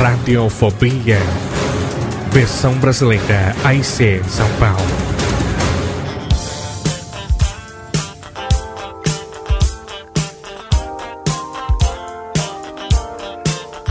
[0.00, 1.18] Radiofobia.
[2.32, 4.82] Versão brasileira AIC São Paulo.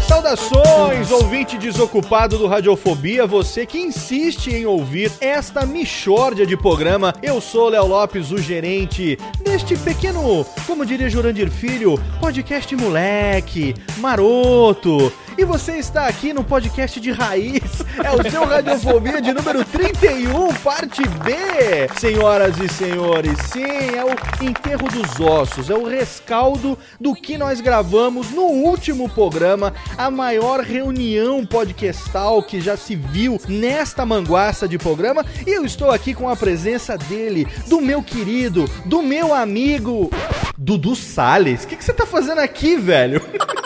[0.05, 7.13] Saudações, ouvinte desocupado do Radiofobia, você que insiste em ouvir esta michórdia de programa.
[7.21, 15.11] Eu sou Léo Lopes, o gerente deste pequeno, como diria Jurandir Filho, podcast moleque, maroto.
[15.35, 20.53] E você está aqui no podcast de raiz, é o seu Radiofobia de número 31,
[20.55, 21.89] parte B.
[21.97, 27.61] Senhoras e senhores, sim, é o enterro dos ossos, é o rescaldo do que nós
[27.61, 34.77] gravamos no último programa, a maior reunião podcastal que já se viu nesta manguaça de
[34.77, 35.25] programa.
[35.47, 40.11] E eu estou aqui com a presença dele, do meu querido, do meu amigo,
[40.55, 41.63] Dudu Salles.
[41.63, 43.19] O que, que você tá fazendo aqui, velho?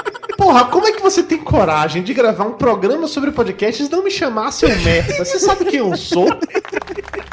[0.48, 4.02] Porra, como é que você tem coragem de gravar um programa sobre podcasts e não
[4.02, 5.14] me chamar seu merda?
[5.26, 6.30] Você sabe quem eu sou?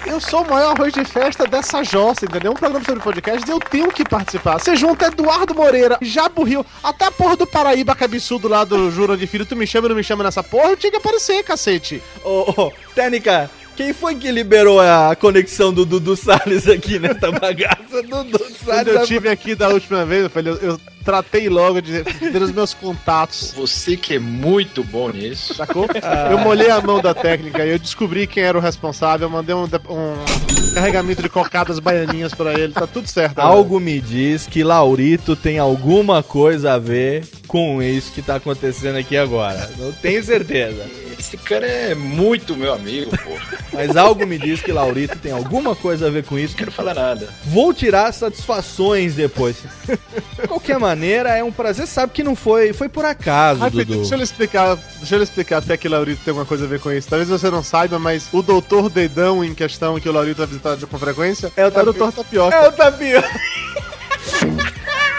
[0.05, 2.51] Eu sou o maior arroz de festa dessa jossa, entendeu?
[2.51, 4.59] Um programa sobre podcasts eu tenho que participar.
[4.59, 9.17] Você junta Eduardo Moreira, Jabo Rio, até a porra do Paraíba cabeçudo lá do Jura
[9.17, 11.45] de Filho, tu me chama e não me chama nessa porra, eu tinha que aparecer,
[11.45, 12.03] cacete.
[12.25, 18.03] Ô, ô, Técnica, quem foi que liberou a conexão do Dudu Salles aqui nessa bagaça?
[18.03, 18.95] Dudu Quando Salles.
[18.95, 22.51] eu tive aqui da última vez, eu falei, eu, eu tratei logo de ter os
[22.51, 23.53] meus contatos.
[23.57, 25.55] Você que é muito bom nisso.
[25.55, 25.87] Sacou?
[26.31, 29.55] Eu molhei a mão da técnica e eu descobri quem era o responsável, eu mandei
[29.55, 33.39] um, um carregamento de cocadas baianinhas pra ele, tá tudo certo.
[33.39, 33.55] agora.
[33.55, 38.97] Algo me diz que Laurito tem alguma coisa a ver com isso que tá acontecendo
[38.97, 39.71] aqui agora.
[39.79, 40.85] Não tenho certeza.
[41.19, 43.31] Esse cara é muito meu amigo, pô.
[43.73, 46.55] Mas algo me diz que Laurito tem alguma coisa a ver com isso.
[46.55, 47.29] Não quero falar nada.
[47.47, 49.57] Vou tirar satisfações depois.
[49.87, 50.94] De qualquer maneira,
[51.31, 51.87] é um prazer.
[51.87, 53.99] Sabe que não foi, foi por acaso, Rapidinho, Dudu.
[54.01, 56.69] deixa eu lhe explicar, deixa eu explicar até que o Laurito tem alguma coisa a
[56.69, 57.09] ver com isso.
[57.09, 60.77] Talvez você não saiba, mas o doutor Dedão em questão que o Laurito vai visitar
[60.87, 62.55] com frequência É o é o doutor Tapioca.
[62.55, 63.31] É o Tapioca.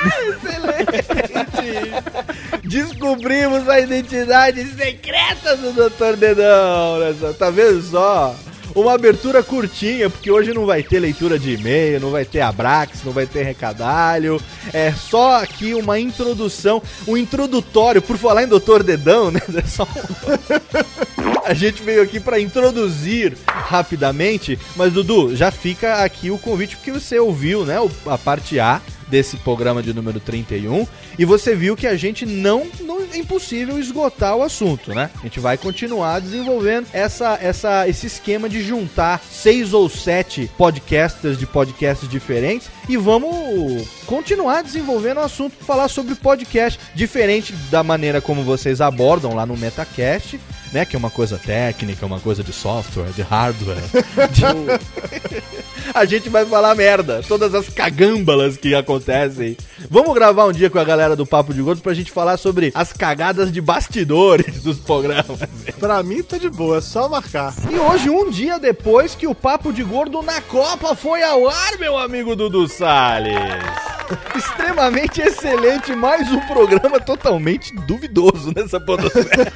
[0.06, 1.94] Excelente!
[2.63, 6.16] Descobrimos a identidade secreta do Dr.
[6.18, 7.00] Dedão.
[7.38, 8.36] Tá vendo só?
[8.75, 13.03] Uma abertura curtinha, porque hoje não vai ter leitura de e-mail, não vai ter Abrax,
[13.06, 14.40] não vai ter recadalho.
[14.74, 18.84] É só aqui uma introdução, um introdutório, por falar em Dr.
[18.84, 19.40] Dedão, né?
[19.56, 19.88] É só um-
[21.46, 26.92] A gente veio aqui para introduzir rapidamente, mas Dudu, já fica aqui o convite porque
[26.92, 27.75] você ouviu, né,
[28.07, 32.66] a parte A desse programa de número 31 e você viu que a gente não,
[32.81, 35.09] não é impossível esgotar o assunto, né?
[35.19, 41.38] A gente vai continuar desenvolvendo essa, essa, esse esquema de juntar seis ou sete podcasters
[41.38, 48.21] de podcasts diferentes e vamos continuar desenvolvendo o assunto, falar sobre podcast diferente da maneira
[48.21, 50.39] como vocês abordam lá no Metacast,
[50.71, 50.85] né?
[50.85, 53.77] Que é uma coisa técnica, uma coisa de software, de hardware.
[54.31, 54.45] de-
[55.94, 58.94] a gente vai falar merda, todas as cagâmbalas que acontecem.
[59.89, 62.71] Vamos gravar um dia com a galera do Papo de Gordo pra gente falar sobre
[62.74, 65.39] as cagadas de bastidores dos programas.
[65.80, 67.53] Pra mim tá de boa, é só marcar.
[67.71, 71.77] E hoje, um dia depois que o Papo de Gordo na Copa foi ao ar,
[71.80, 73.94] meu amigo Dudu Salles.
[74.36, 79.52] Extremamente excelente, mais um programa totalmente duvidoso nessa podosfera.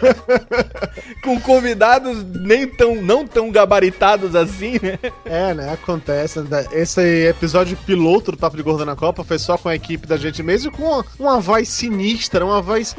[1.24, 4.98] Com convidados nem tão, não tão gabaritados assim, né?
[5.25, 5.74] É, né?
[5.74, 6.40] Acontece.
[6.72, 10.18] Esse episódio piloto do Papo de Gordo na Copa foi só com a equipe da
[10.18, 12.96] gente mesmo, com uma, voz sinistra, uma voz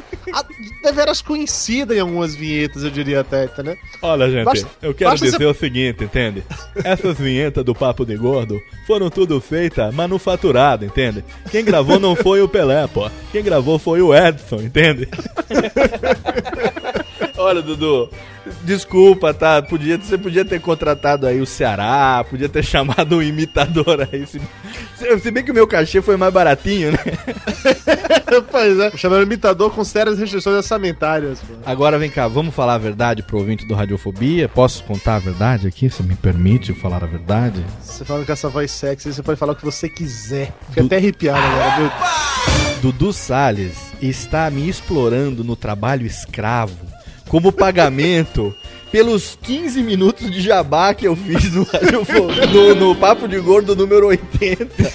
[0.83, 3.77] deveras conhecida em algumas vinhetas, eu diria até, né?
[4.01, 6.43] Olha, gente, Basta- eu quero dizer você- o seguinte, entende?
[6.83, 11.23] Essas vinhetas do Papo de Gordo foram tudo feitas manufaturada, entende?
[11.49, 13.09] Quem gravou não foi o Pelé, pô.
[13.31, 15.07] Quem gravou foi o Edson, entende?
[17.41, 18.09] Olha, Dudu,
[18.63, 19.61] desculpa, tá?
[19.61, 24.25] Podia, você podia ter contratado aí o Ceará, podia ter chamado um imitador aí.
[24.27, 24.39] Se,
[25.19, 26.97] se- bem que o meu cachê foi mais baratinho, né?
[28.51, 28.91] pois é.
[28.97, 31.39] Chamando imitador com sérias restrições orçamentárias.
[31.39, 31.53] pô.
[31.65, 34.47] Agora vem cá, vamos falar a verdade pro ouvinte do Radiofobia?
[34.47, 35.89] Posso contar a verdade aqui?
[35.89, 37.63] Você me permite falar a verdade?
[37.81, 40.53] Você falando com essa voz sexy, você pode falar o que você quiser.
[40.69, 41.91] Fica até arrepiado agora, viu?
[42.81, 46.75] Dudu Salles está me explorando no trabalho escravo
[47.31, 48.53] como pagamento
[48.91, 51.65] pelos 15 minutos de jabá que eu fiz no,
[52.51, 54.91] no, no Papo de Gordo número 80.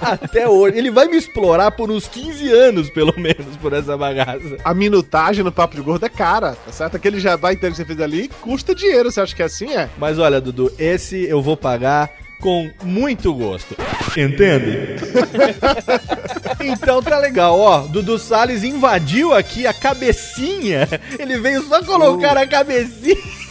[0.00, 0.78] Até hoje.
[0.78, 4.56] Ele vai me explorar por uns 15 anos, pelo menos, por essa bagaça.
[4.64, 6.96] A minutagem no Papo de Gordo é cara, tá certo?
[6.96, 9.74] Aquele jabá inteiro que você fez ali custa dinheiro, você acha que é assim?
[9.74, 9.90] É.
[9.98, 12.10] Mas olha, Dudu, esse eu vou pagar
[12.42, 13.76] com muito gosto.
[14.16, 14.96] Entende?
[16.60, 17.80] então tá legal, ó.
[17.82, 20.88] Dudu Salles invadiu aqui a cabecinha.
[21.18, 23.16] Ele veio só colocar a cabecinha.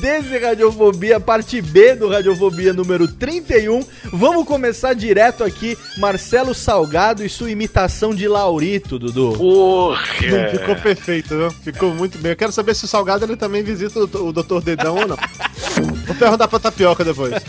[0.00, 3.84] Desse Radiofobia, parte B do Radiofobia número 31.
[4.12, 5.78] Vamos começar direto aqui.
[5.98, 9.34] Marcelo Salgado e sua imitação de Laurito, Dudu.
[9.36, 10.02] Porra!
[10.50, 11.50] Ficou perfeito, viu?
[11.50, 12.32] Ficou muito bem.
[12.32, 14.60] Eu quero saber se o Salgado ele também visita o, o Dr.
[14.62, 15.16] Dedão ou não.
[16.20, 17.34] Perguntar pra Tapioca depois.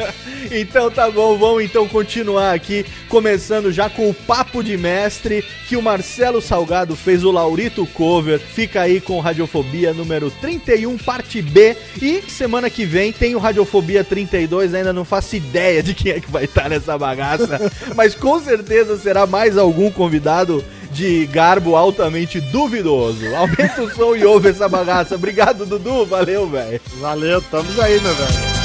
[0.54, 5.78] Então tá bom, vamos então continuar aqui, começando já com o Papo de Mestre, que
[5.78, 8.38] o Marcelo Salgado fez o Laurito Cover.
[8.38, 11.78] Fica aí com Radiofobia número 31, parte B.
[12.02, 16.20] E semana que vem tem o Radiofobia 32, ainda não faço ideia de quem é
[16.20, 22.42] que vai estar nessa bagaça, mas com certeza será mais algum convidado de garbo altamente
[22.42, 23.26] duvidoso.
[23.36, 25.16] Aumenta o som e ouve essa bagaça.
[25.16, 26.06] Obrigado, Dudu.
[26.06, 26.82] Valeu, velho.
[27.00, 28.61] Valeu, estamos aí, meu velho.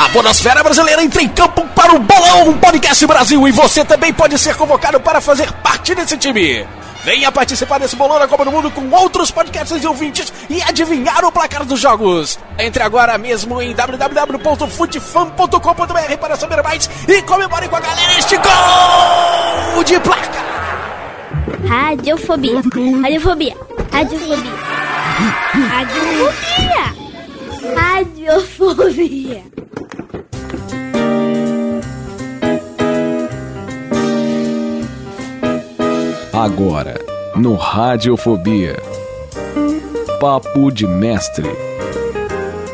[0.00, 4.38] A Podosfera Brasileira entra em campo para o Bolão Podcast Brasil e você também pode
[4.38, 6.66] ser convocado para fazer parte desse time.
[7.04, 11.22] Venha participar desse bolão da Copa do Mundo com outros podcasts e ouvintes e adivinhar
[11.22, 12.38] o placar dos jogos.
[12.58, 19.84] Entre agora mesmo em www.futefan.com.br para saber mais e comemore com a galera este gol
[19.84, 20.40] de placa.
[21.68, 22.62] Radiofobia.
[23.02, 23.54] Radiofobia.
[23.92, 24.54] Radiofobia.
[25.68, 26.79] Radiofobia.
[27.74, 29.42] Radiofobia.
[36.32, 36.94] Agora,
[37.36, 38.76] no Radiofobia.
[40.18, 41.48] Papo de Mestre.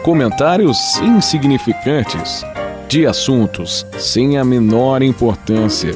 [0.03, 2.43] Comentários insignificantes
[2.89, 5.93] de assuntos sem a menor importância.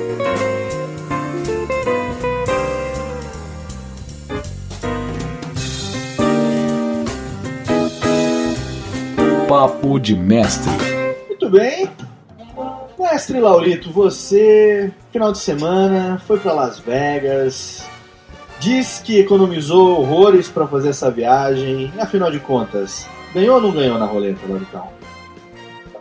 [9.60, 10.70] Papo de Mestre.
[11.28, 11.86] Muito bem.
[12.98, 17.84] Mestre Laurito, você, final de semana, foi pra Las Vegas,
[18.58, 23.70] diz que economizou horrores pra fazer essa viagem, e afinal de contas, ganhou ou não
[23.70, 24.88] ganhou na roleta, Lauritão?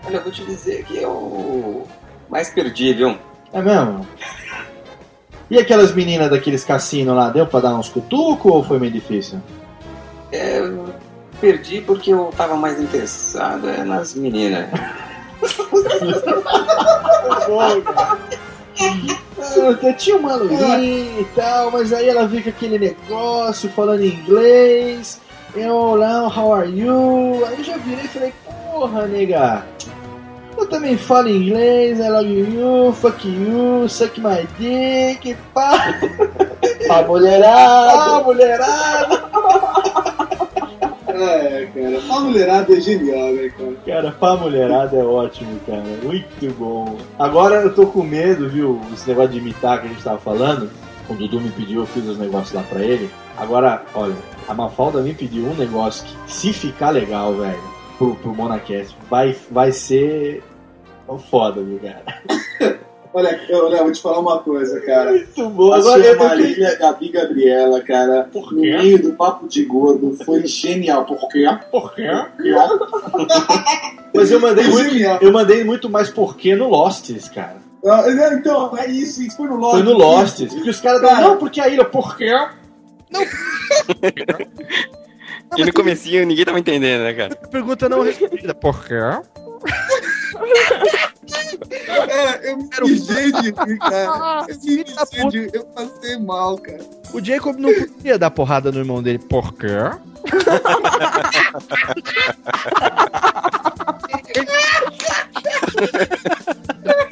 [0.07, 1.85] Olha, eu vou te dizer que eu
[2.29, 3.17] mais perdi, viu?
[3.51, 4.07] É mesmo?
[5.51, 9.41] E aquelas meninas daqueles cassinos lá, deu pra dar uns cutucos ou foi meio difícil?
[10.31, 10.61] É,
[11.39, 14.69] perdi porque eu tava mais interessado é, nas meninas.
[19.55, 25.19] Eu tinha uma loirinha e tal, mas aí ela com aquele negócio falando inglês.
[25.55, 27.43] Eu, olá, how are you?
[27.45, 29.65] Aí eu já virei e falei, porra, nega.
[30.57, 35.99] Eu também falo inglês, I love you, fuck you, suck my dick, pá.
[36.89, 38.17] A mulherada.
[38.17, 39.28] A mulherada.
[41.19, 43.73] É, cara, a mulherada é genial, né, cara?
[43.85, 45.83] Cara, pra mulherada é ótimo, cara.
[46.03, 46.97] Muito bom.
[47.17, 48.79] Agora eu tô com medo, viu?
[48.93, 50.69] Esse negócio de imitar que a gente tava falando.
[51.09, 53.09] O Dudu me pediu, eu fiz os negócios lá pra ele.
[53.35, 54.15] Agora, olha,
[54.47, 57.59] a Mafalda me pediu um negócio que, se ficar legal, velho,
[57.97, 58.95] pro, pro Monacast.
[59.09, 60.43] Vai, vai ser
[61.29, 62.79] foda, viu, cara?
[63.11, 65.11] Olha, eu, Léo, vou te falar uma coisa, cara.
[65.11, 65.73] Muito bom.
[65.73, 71.05] A Agora eu Marília, Gabi Gabriela, cara, no meio do papo de gordo, foi genial.
[71.05, 71.45] Por quê?
[71.71, 72.07] Por quê?
[74.13, 77.57] Mas eu mandei muito, eu mandei muito mais porquê no Lostes, cara.
[77.85, 79.75] Ah, é, Então, é isso, isso foi no Lost.
[79.75, 80.53] Foi no Lostes.
[80.53, 81.21] Porque os caras Cara.
[81.21, 82.31] não, porque a ilha, por quê?
[85.57, 87.35] E no comecinho ninguém tava entendendo, né, cara?
[87.35, 88.53] Pergunta não respondida.
[88.53, 88.93] Por quê?
[91.69, 94.45] É, eu me mijei de rir, cara.
[94.47, 94.85] Eu me mijei
[95.29, 96.79] de rir, eu passei mal, cara.
[97.13, 99.19] O Jacob não podia dar porrada no irmão dele.
[99.19, 99.67] Por quê?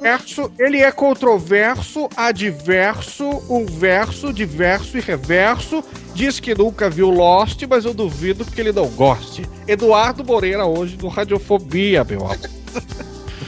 [0.00, 5.84] Verso, ele é controverso, adverso, um verso, diverso e reverso.
[6.14, 9.48] Diz que nunca viu Lost, mas eu duvido que ele não goste.
[9.66, 12.38] Eduardo Moreira hoje no Radiofobia, meu amor.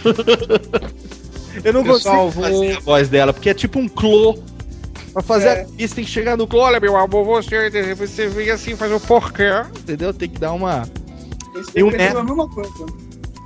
[1.65, 4.39] eu não Pessoal, consigo fazer a voz dela, porque é tipo um clô.
[5.13, 5.63] Pra fazer É.
[5.63, 6.61] a pista tem que chegar no clô.
[6.61, 9.51] Olha, meu amor, você, você vem assim, faz o porquê.
[9.79, 10.15] Entendeu?
[10.15, 10.89] Tem que dar uma.
[11.75, 12.71] Tem um, Eu é, a mesma coisa.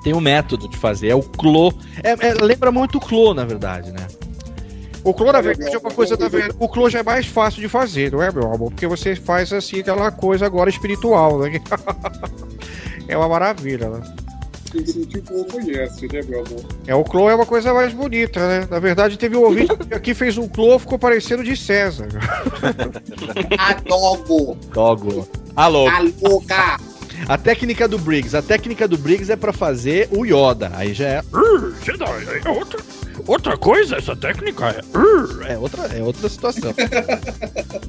[0.06, 1.74] Tem um método de fazer, é o clô.
[2.00, 4.06] É, é- lembra muito o clô, na verdade, né?
[5.02, 6.54] O clô, na verdade, é uma coisa da verdade.
[6.60, 8.70] O clô já é mais fácil de fazer, não é, meu amor?
[8.70, 11.60] Porque você faz assim aquela coisa agora espiritual, né?
[13.08, 14.00] é uma maravilha, né?
[14.70, 16.64] Quem sentiu o conhece, né, meu amor?
[16.86, 18.68] É, o clô é uma coisa mais bonita, né?
[18.70, 22.06] Na verdade, teve um ouvinte que aqui fez um clô, ficou parecendo de César.
[23.58, 24.56] Adobo!
[24.72, 25.28] Dogo.
[25.56, 25.88] Alô.
[25.88, 26.78] A louca!
[27.28, 28.36] A técnica do Briggs.
[28.36, 30.70] A técnica do Briggs é pra fazer o Yoda.
[30.74, 31.22] Aí já é.
[32.44, 32.80] É outra,
[33.26, 34.68] outra coisa essa técnica.
[34.68, 35.52] É.
[35.52, 36.74] É outra, é outra situação.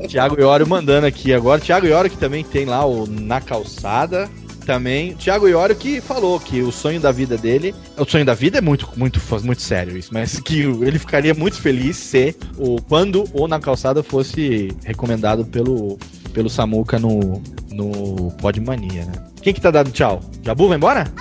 [0.07, 1.59] Tiago Iório mandando aqui agora.
[1.59, 4.29] Tiago Iório que também tem lá o Na Calçada.
[4.65, 5.13] Também.
[5.13, 7.73] Tiago Iório que falou que o sonho da vida dele.
[7.95, 11.61] O sonho da vida é muito, muito, muito sério isso, mas que ele ficaria muito
[11.61, 15.97] feliz se o, quando o Na Calçada fosse recomendado pelo,
[16.37, 17.41] pelo Samuca no,
[17.71, 19.13] no Podmania, né?
[19.41, 20.21] Quem que tá dando tchau?
[20.43, 21.11] Jabu, vai embora?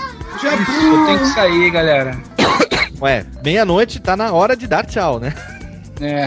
[0.44, 2.20] Eu tenho que sair, galera.
[3.00, 5.32] Ué, meia-noite tá na hora de dar tchau, né?
[6.02, 6.26] É.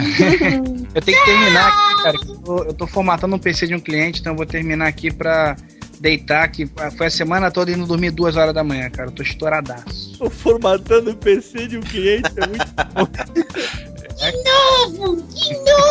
[0.96, 2.18] eu tenho que terminar aqui, cara.
[2.18, 5.14] Eu tô, eu tô formatando um PC de um cliente, então eu vou terminar aqui
[5.14, 5.56] pra
[6.00, 6.68] deitar, que
[6.98, 9.10] foi a semana toda indo dormir duas horas da manhã, cara.
[9.10, 10.18] Eu tô estouradaço.
[10.18, 12.66] Tô formatando o PC de um cliente, é muito
[12.96, 13.90] bom.
[14.20, 15.22] De novo!
[15.34, 15.90] De novo!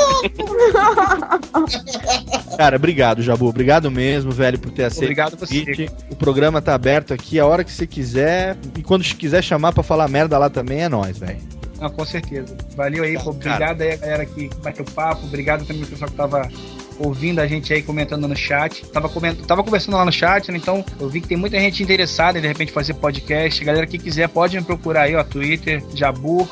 [2.57, 3.47] Cara, obrigado, Jabu.
[3.47, 5.05] Obrigado mesmo, velho, por ter aceito.
[5.05, 5.89] Obrigado o você.
[6.11, 8.57] O programa tá aberto aqui a hora que você quiser.
[8.77, 11.41] E quando quiser chamar pra falar merda lá também, é nóis, velho.
[11.81, 12.57] Não, com certeza.
[12.77, 13.31] Valeu aí, pô.
[13.31, 15.25] Obrigado aí a galera que bateu papo.
[15.25, 16.49] Obrigado também ao pessoal que tava
[16.99, 18.85] ouvindo a gente aí comentando no chat.
[18.87, 19.37] Tava, coment...
[19.47, 20.59] tava conversando lá no chat, né?
[20.59, 23.65] Então eu vi que tem muita gente interessada em de repente fazer podcast.
[23.65, 26.47] Galera que quiser pode me procurar aí, ó, Twitter, Jabur,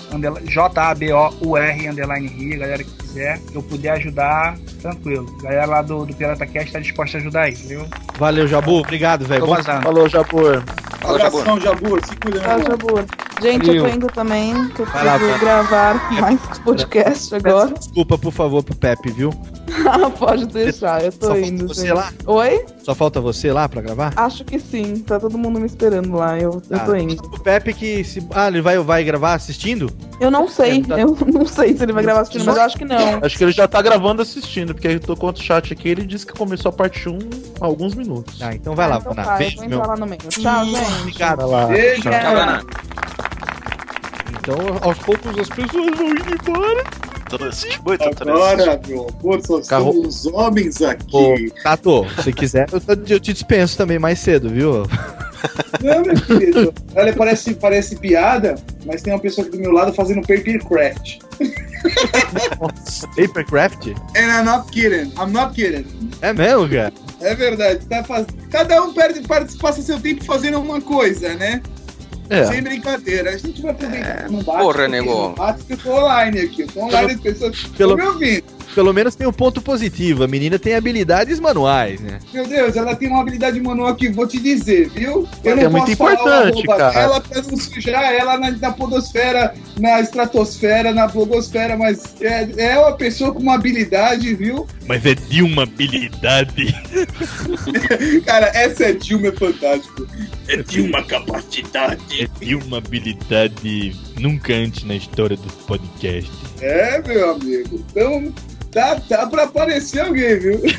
[0.44, 2.58] J-A-B-O-U-R, underline Rio.
[2.58, 5.26] Galera que quiser, que eu puder ajudar, tranquilo.
[5.42, 7.86] Galera lá do, do Pirata Cast tá disposta a ajudar aí, viu?
[8.18, 8.80] Valeu, Jabu.
[8.80, 9.46] Obrigado, velho.
[9.82, 10.62] Falou, Jabur.
[11.02, 12.00] Abração, Jabur.
[12.04, 12.62] Se cuida, irmão.
[12.62, 13.04] Jabur.
[13.40, 13.94] Gente, eu tô Valeu.
[13.96, 17.74] indo também, que eu preciso gravar mais podcast agora.
[17.74, 19.30] Desculpa, por favor, pro Pepe, viu?
[19.86, 21.68] Ah, Pode deixar, eu tô Só falta indo.
[21.68, 21.92] você gente.
[21.92, 22.10] lá?
[22.26, 22.64] Oi?
[22.82, 24.14] Só falta você lá pra gravar?
[24.16, 27.22] Acho que sim, tá todo mundo me esperando lá, eu, eu Ah, tô indo.
[27.26, 28.26] O Pepe que se.
[28.34, 29.90] Ah, ele vai, vai gravar assistindo?
[30.18, 32.78] Eu não sei, tá- eu não sei se ele vai gravar assistindo, mas eu acho
[32.78, 32.96] que não.
[33.22, 36.04] Acho que ele já tá gravando assistindo, porque eu tô com o chat aqui ele
[36.06, 37.18] disse que começou a parte 1
[37.60, 38.40] há alguns minutos.
[38.42, 39.24] Ah, então vai lá, Então Vaná.
[39.28, 39.66] tá, eu Beijo, meu.
[39.66, 40.20] entrar lá no meio.
[40.28, 41.00] Tchau, gente.
[41.00, 41.36] Obrigado.
[41.38, 41.66] Vai lá.
[41.66, 42.66] Beijo, Tchau.
[44.40, 46.84] Então, aos poucos as pessoas vão indo embora.
[48.20, 51.52] Agora, meu amor, só Carro- homens Ô, aqui.
[51.62, 54.84] Tato, se quiser, eu, eu te dispenso também mais cedo, viu?
[55.82, 56.72] Não, meu querido.
[56.94, 61.18] Olha, parece, parece piada, mas tem uma pessoa aqui do meu lado fazendo papercraft.
[63.16, 63.88] Papercraft?
[64.16, 65.12] And I'm not kidding.
[65.18, 65.86] I'm not kidding.
[66.20, 66.92] É mesmo, cara?
[67.20, 67.86] É verdade.
[67.86, 68.26] Tá faz...
[68.50, 69.20] Cada um perde,
[69.58, 71.62] passa seu tempo fazendo uma coisa, né?
[72.28, 72.44] É.
[72.46, 73.30] Sem brincadeira.
[73.30, 74.28] A gente vai aproveitar.
[74.30, 75.10] não bate, porra, nego.
[75.10, 76.62] Não bate que eu tô online aqui.
[76.62, 78.55] Eu tô online, as pessoas Pelo- estão me ouvindo.
[78.76, 80.22] Pelo menos tem um ponto positivo.
[80.22, 82.18] A menina tem habilidades manuais, né?
[82.30, 85.26] Meu Deus, ela tem uma habilidade manual que vou te dizer, viu?
[85.42, 86.92] Eu É não muito posso falar o importante, arroba cara.
[86.92, 92.78] dela pra não sujar ela na, na podosfera, na estratosfera, na blogosfera, mas é, é
[92.78, 94.66] uma pessoa com uma habilidade, viu?
[94.86, 96.66] Mas é de uma habilidade.
[98.26, 100.06] Cara, essa é Dilma é fantástico.
[100.48, 102.02] É de uma capacidade.
[102.20, 106.30] É de uma habilidade nunca antes na história do podcast.
[106.60, 107.84] É, meu amigo.
[107.90, 108.32] Então,
[108.72, 110.60] dá, dá pra aparecer alguém, viu?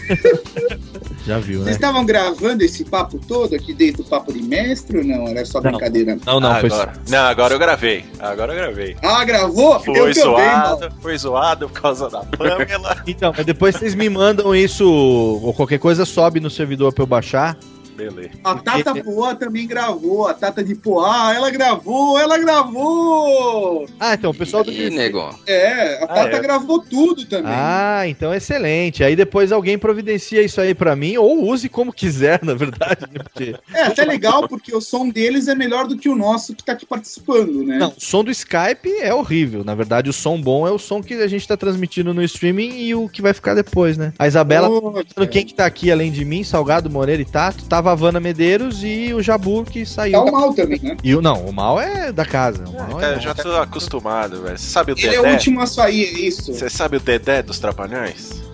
[1.25, 1.71] Já viu, Vocês né?
[1.73, 5.27] estavam gravando esse papo todo aqui desde o papo de mestre ou não?
[5.27, 5.71] Era só Não.
[5.71, 6.17] brincadeira?
[6.25, 6.93] Não, não, foi agora.
[7.09, 8.05] Não, agora eu gravei.
[8.17, 8.95] Agora eu gravei.
[9.03, 9.77] Ah, gravou?
[9.81, 10.95] Foi eu também, zoado, mano.
[11.01, 13.03] foi zoado por causa da Pamela.
[13.05, 17.07] Então, mas depois vocês me mandam isso, ou qualquer coisa sobe no servidor pra eu
[17.07, 17.57] baixar.
[17.97, 18.29] Beleza.
[18.43, 20.27] A Tata Poá também gravou.
[20.27, 23.87] A Tata de Poá, ela gravou, ela gravou!
[23.99, 24.71] Ah, então o pessoal do.
[24.71, 25.33] Ih, nego.
[25.47, 26.39] É, a Ah, Tata é.
[26.39, 27.51] gravou tudo também.
[27.53, 29.03] Ah, então excelente.
[29.03, 33.05] Aí depois alguém providencia isso aí pra mim, ou use como quiser, na verdade.
[33.11, 33.19] né?
[33.23, 33.55] Porque...
[33.73, 36.73] É até legal porque o som deles é melhor do que o nosso que tá
[36.73, 37.77] aqui participando, né?
[37.77, 39.63] Não, o som do Skype é horrível.
[39.63, 42.77] Na verdade, o som bom é o som que a gente tá transmitindo no streaming
[42.79, 44.13] e o que vai ficar depois, né?
[44.19, 47.86] A Isabela, perguntando quem que tá aqui além de mim, Salgado, Moreira e Tato, tava
[47.89, 50.13] a Vanna Medeiros e o Jabu que saiu.
[50.13, 50.97] Tá o mal também, né?
[51.03, 52.63] E o, não, o mal é da casa.
[52.67, 54.57] O mal é eu já tô acostumado, velho.
[54.57, 55.33] Você sabe o Ele é o Dedé?
[55.33, 56.53] último a sair, é isso.
[56.53, 58.45] Você sabe o Dedé dos Trapalhões?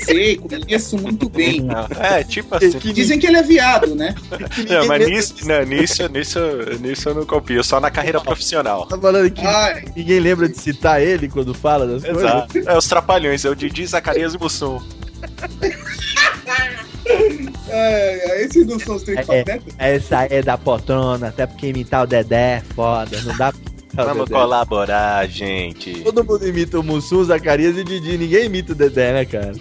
[0.00, 1.60] Sei, conheço muito bem.
[1.60, 2.92] Não, é, tipo assim.
[2.92, 4.14] Dizem que ele é viado, né?
[4.68, 6.38] Não, mas nisso, não, nisso, nisso,
[6.80, 8.86] nisso eu não copio, só na carreira profissional.
[8.86, 9.84] Tá falando que Ai.
[9.94, 12.22] ninguém lembra de citar ele quando fala das coisas?
[12.22, 12.58] Exato.
[12.66, 14.80] É os Trapalhões, é o Didi, Zacarias e Mussum.
[17.68, 19.74] É, esses não são os três patetas?
[19.78, 24.28] essa é da poltrona, até porque imitar o Dedé é foda, não dá o Vamos
[24.28, 24.38] Dedé.
[24.40, 26.02] colaborar, gente.
[26.02, 29.24] Todo mundo imita o Mussum, o Zacarias e o Didi, ninguém imita o Dedé, né,
[29.24, 29.52] cara?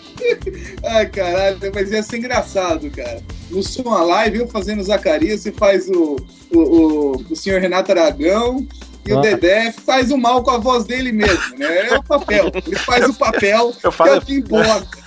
[0.84, 3.22] Ai, caralho, mas ia ser engraçado, cara.
[3.64, 6.18] Som a live, eu fazendo o Zacarias, você faz o,
[6.54, 8.68] o, o, o senhor Renato Aragão
[9.08, 9.30] e o Nossa.
[9.30, 11.88] Dedé faz o mal com a voz dele mesmo, né?
[11.88, 12.52] É o papel.
[12.68, 15.05] Ele faz o papel, Eu que falo- é o que importa.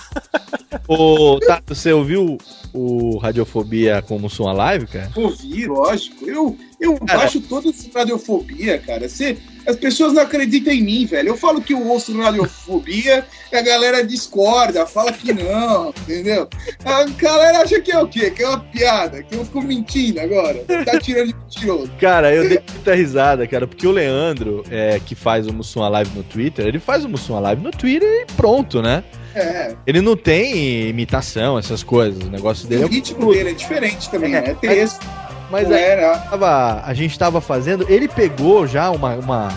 [0.87, 2.37] Ô, Tato, você ouviu
[2.73, 5.11] o Radiofobia com o Mussum a live, cara?
[5.15, 6.27] Ouvi, lógico.
[6.27, 9.07] Eu, eu baixo toda essa radiofobia, cara.
[9.07, 9.37] Você,
[9.67, 11.29] as pessoas não acreditam em mim, velho.
[11.29, 16.47] Eu falo que eu ouço radiofobia e a galera discorda, fala que não, entendeu?
[16.85, 18.31] A galera acha que é o quê?
[18.31, 20.63] Que é uma piada, que eu fico mentindo agora.
[20.85, 21.91] Tá tirando de mentiroso.
[21.99, 26.11] Cara, eu dei muita risada, cara, porque o Leandro, é, que faz o Mussum live
[26.15, 29.03] no Twitter, ele faz o Mussum live no Twitter e pronto, né?
[29.39, 32.23] É, Ele não tem imitação, essas coisas.
[32.23, 34.49] O negócio dele o é ritmo dele é diferente também, É, né?
[34.51, 35.05] É texto.
[35.51, 36.17] Mas não aí, era.
[36.19, 39.49] tava- a gente tava fazendo, ele pegou já uma, uma,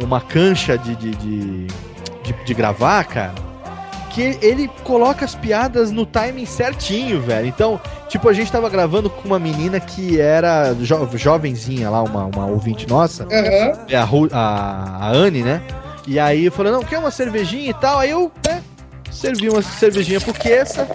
[0.00, 3.34] uma cancha de, de, de, de- de gravar, cara,
[4.10, 7.46] que ele coloca as piadas no timing certinho, velho.
[7.46, 12.24] Então, tipo, a gente tava gravando com uma menina que era jo- jovenzinha lá, uma,
[12.24, 15.60] uma ouvinte nossa, é a, a, a Anne, né?
[16.06, 17.98] E aí falou, não, quer uma cervejinha e tal?
[17.98, 18.62] Aí eu, né,
[19.14, 20.86] servi uma cervejinha pro Queça,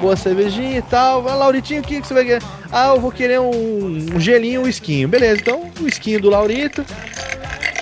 [0.00, 1.28] boa cervejinha e tal.
[1.28, 2.42] Ah, Lauritinho, o que, que você vai querer?
[2.72, 5.06] Ah, eu vou querer um, um gelinho, um esquinho.
[5.06, 6.84] Beleza, então, o esquinho do Laurito.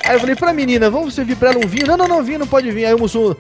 [0.05, 1.87] Aí eu falei pra menina, vamos servir pra ela um vinho?
[1.87, 2.85] Não, não, não, vinho não pode vir.
[2.85, 3.35] Aí o Mussum,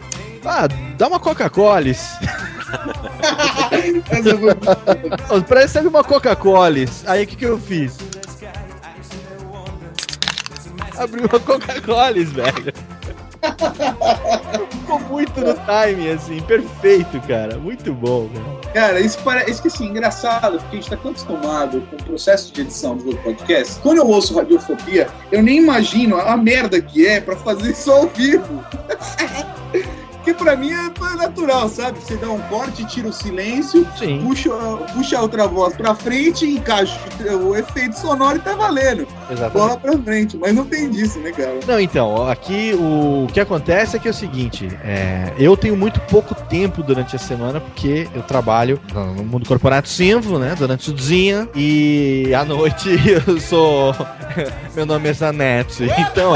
[0.44, 1.82] ah, dá uma Coca-Cola.
[5.46, 6.76] Pra serve uma Coca-Cola.
[7.06, 7.98] Aí o que, que eu fiz?
[10.96, 12.91] Abri uma Coca-Cola, velho.
[14.70, 17.58] Ficou muito no time, assim, perfeito, cara.
[17.58, 18.72] Muito bom, cara.
[18.72, 22.04] Cara, isso parece isso que assim, engraçado, porque a gente tá tão acostumado com o
[22.04, 23.80] processo de edição do podcast.
[23.80, 28.08] Quando eu ouço radiofobia, eu nem imagino a merda que é pra fazer isso ao
[28.08, 28.64] vivo.
[30.42, 31.98] Pra mim é natural, sabe?
[32.00, 33.86] Você dá um corte, tira o silêncio,
[34.22, 34.50] puxa,
[34.92, 36.98] puxa a outra voz pra frente, encaixa
[37.40, 39.06] o efeito sonoro e tá valendo.
[39.30, 39.52] Exatamente.
[39.52, 40.36] Bola pra frente.
[40.36, 41.58] Mas não tem disso, né, cara?
[41.66, 46.00] Não, então, aqui o que acontece é que é o seguinte: é, eu tenho muito
[46.02, 50.54] pouco tempo durante a semana, porque eu trabalho no mundo corporativo né?
[50.58, 52.90] Durante o dia, e à noite
[53.26, 53.94] eu sou.
[54.74, 56.32] Meu nome é Zanete, então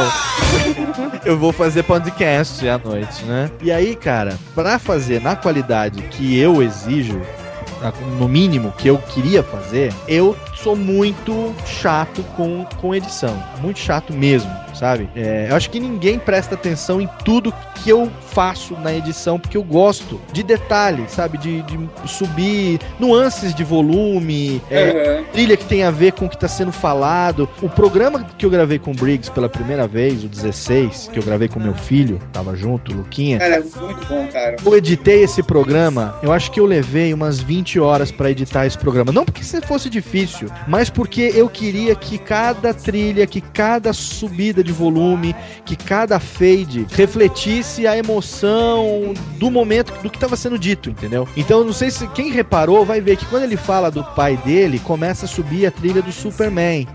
[1.24, 3.50] eu vou fazer podcast à noite, né?
[3.62, 7.20] E aí, cara, pra fazer na qualidade que eu exijo,
[8.18, 13.36] no mínimo que eu queria fazer, eu sou muito chato com, com edição.
[13.60, 15.08] Muito chato mesmo, sabe?
[15.16, 19.56] É, eu acho que ninguém presta atenção em tudo que eu faço na edição, porque
[19.56, 21.38] eu gosto de detalhes, sabe?
[21.38, 24.86] De, de subir nuances de volume, é,
[25.18, 25.24] Uhum.
[25.32, 27.48] trilha que tem a ver com o que está sendo falado.
[27.62, 31.22] O programa que eu gravei com o Briggs pela primeira vez, o 16, que eu
[31.22, 33.38] gravei com meu filho, tava junto, Luquinha.
[33.38, 34.56] Cara, é muito bom, cara.
[34.64, 38.78] Eu editei esse programa, eu acho que eu levei umas 20 horas pra editar esse
[38.78, 39.12] programa.
[39.12, 44.62] Não porque se fosse difícil, mas porque eu queria que cada trilha, que cada subida
[44.66, 50.90] de volume, que cada fade refletisse a emoção do momento do que estava sendo dito,
[50.90, 51.28] entendeu?
[51.36, 54.78] Então, não sei se quem reparou vai ver que quando ele fala do pai dele,
[54.78, 56.86] começa a subir a trilha do Superman.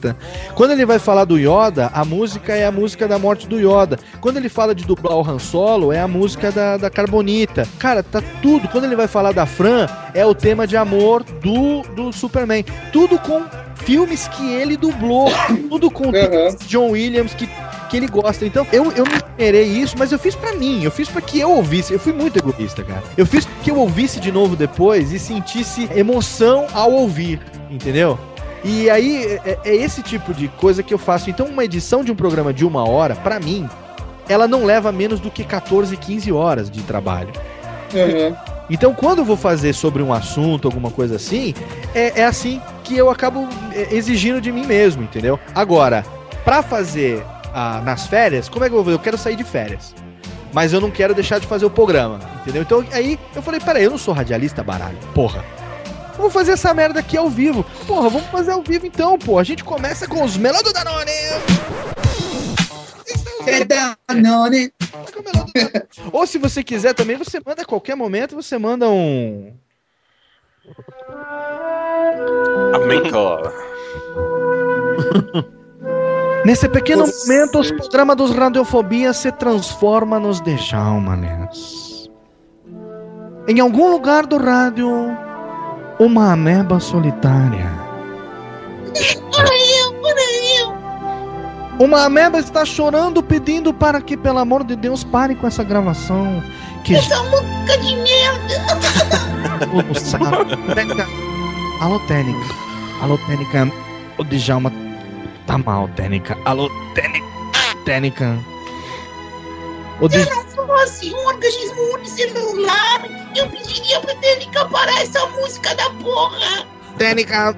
[0.00, 0.16] Tá.
[0.54, 3.98] Quando ele vai falar do Yoda, a música é a música da morte do Yoda.
[4.20, 7.66] Quando ele fala de dublar o Han Solo, é a música da, da Carbonita.
[7.78, 8.68] Cara, tá tudo.
[8.68, 12.64] Quando ele vai falar da Fran, é o tema de amor do, do Superman.
[12.92, 13.42] Tudo com
[13.84, 15.30] filmes que ele dublou.
[15.68, 16.10] tudo com
[16.66, 17.48] John Williams que,
[17.88, 18.46] que ele gosta.
[18.46, 20.82] Então, eu, eu me esperei isso, mas eu fiz pra mim.
[20.82, 21.92] Eu fiz pra que eu ouvisse.
[21.92, 23.02] Eu fui muito egoísta, cara.
[23.16, 27.40] Eu fiz que eu ouvisse de novo depois e sentisse emoção ao ouvir.
[27.70, 28.18] Entendeu?
[28.62, 31.30] E aí, é, é esse tipo de coisa que eu faço.
[31.30, 33.68] Então, uma edição de um programa de uma hora, pra mim,
[34.28, 37.32] ela não leva menos do que 14, 15 horas de trabalho.
[38.70, 41.54] Então, quando eu vou fazer sobre um assunto, alguma coisa assim,
[41.94, 45.38] é, é assim que eu acabo é, exigindo de mim mesmo, entendeu?
[45.54, 46.04] Agora,
[46.44, 48.92] pra fazer ah, nas férias, como é que eu vou?
[48.92, 49.94] Eu quero sair de férias.
[50.52, 52.62] Mas eu não quero deixar de fazer o programa, entendeu?
[52.62, 54.98] Então aí eu falei, peraí, eu não sou radialista, baralho.
[55.14, 55.44] Porra.
[56.16, 57.64] Vamos fazer essa merda aqui ao vivo.
[57.86, 59.38] Porra, vamos fazer ao vivo então, pô.
[59.38, 61.10] A gente começa com os Melô do Danone.
[63.46, 64.70] É Danone.
[66.12, 69.52] Ou se você quiser também, você manda a qualquer momento, você manda um.
[72.74, 73.18] Aumento.
[76.44, 82.08] Nesse pequeno momento, os programas dos Radiofobia se transforma nos Djalmanes.
[83.46, 84.90] Em algum lugar do rádio,
[85.98, 87.68] uma ameba solitária.
[91.80, 96.44] Uma ameba está chorando, pedindo para que, pelo amor de Deus, pare com essa gravação.
[96.84, 99.66] Que Essa música de merda.
[99.66, 100.74] Todo sabe.
[100.74, 101.08] Tênica.
[101.80, 102.54] Alô, Tênica.
[103.00, 103.72] Alô, Tênica.
[104.18, 104.70] O Djalma
[105.46, 106.36] tá mal, Tênica.
[106.44, 107.26] Alô, Tênica.
[107.86, 108.38] Tênica.
[110.02, 110.30] O Se Dj...
[110.34, 116.66] não fosse um organismo unicelular, eu pediria pra Tênica parar essa música da porra.
[116.98, 117.56] Tênica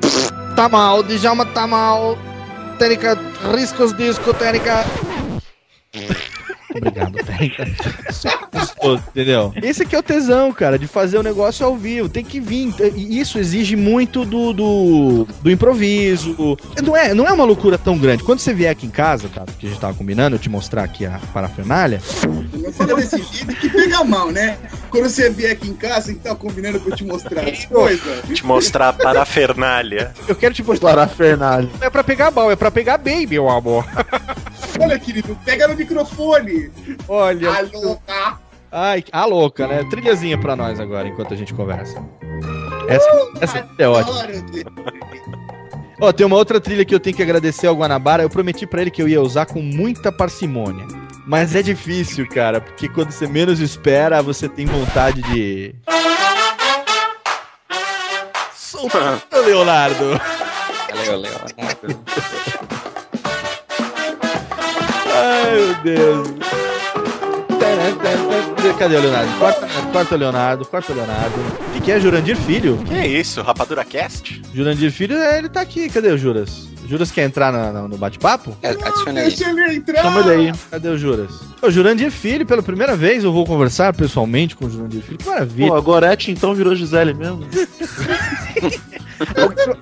[0.55, 2.17] tá mal, o Djalma tá mal.
[2.83, 3.17] Tênica,
[3.55, 4.85] risca os discos, Tênica.
[6.75, 7.67] Obrigado, Tênica.
[9.09, 9.53] Entendeu?
[9.63, 12.09] Esse aqui é o tesão, cara, de fazer o negócio ao vivo.
[12.09, 12.75] Tem que vir.
[12.95, 16.57] E isso exige muito do, do, do improviso.
[16.83, 18.25] Não é, não é uma loucura tão grande.
[18.25, 19.45] Quando você vier aqui em casa, tá?
[19.59, 22.01] Que a gente tava combinando, eu te mostrar aqui a parafernália.
[22.53, 24.59] Não fala desse jeito que pega mal, né?
[24.91, 27.65] Quando você vier aqui em casa, a gente tá combinando pra eu te mostrar as
[27.65, 28.23] coisas.
[28.33, 30.13] Te mostrar a parafernália.
[30.27, 30.91] Eu quero te mostrar.
[30.91, 31.71] Parafernália.
[31.79, 33.87] Não é pra pegar mal, é pra pegar bem, meu amor.
[34.81, 36.71] Olha, querido, pega no microfone.
[37.09, 37.51] Olha.
[37.51, 38.39] Alô, tá?
[38.71, 39.85] Ai, a louca, né?
[39.91, 42.03] Trilhazinha pra nós agora, enquanto a gente conversa.
[42.89, 44.27] Essa, essa é ótima.
[46.01, 48.23] Ó, tem uma outra trilha que eu tenho que agradecer ao Guanabara.
[48.23, 50.87] Eu prometi pra ele que eu ia usar com muita parcimônia.
[51.27, 55.75] Mas é difícil, cara, porque quando você menos espera, você tem vontade de.
[58.55, 60.21] Solta, Leonardo!
[60.91, 62.82] Valeu, Leonardo.
[65.23, 66.29] Ai, meu Deus.
[68.79, 69.39] Cadê o Leonardo?
[69.39, 71.35] Corta, corta o Leonardo, corta o Leonardo.
[71.69, 72.79] O que, que é Jurandir Filho?
[72.85, 74.43] Que é isso, Rapadura Cast?
[74.55, 75.89] Jurandir Filho, é, ele tá aqui.
[75.89, 76.69] Cadê o Juras?
[76.89, 78.57] Juras quer entrar na- na- no bate-papo?
[78.63, 79.29] Adiciona aí.
[79.29, 80.03] Deixa ele entrar.
[80.03, 80.53] Chama ele aí.
[80.71, 81.31] Cadê o Juras?
[81.63, 85.19] O Jurandir Filho, pela primeira vez eu vou conversar pessoalmente com o Jurandir Filho.
[85.19, 85.69] Que maravilha.
[85.69, 87.45] Pô, a Gorete então virou Gisele mesmo.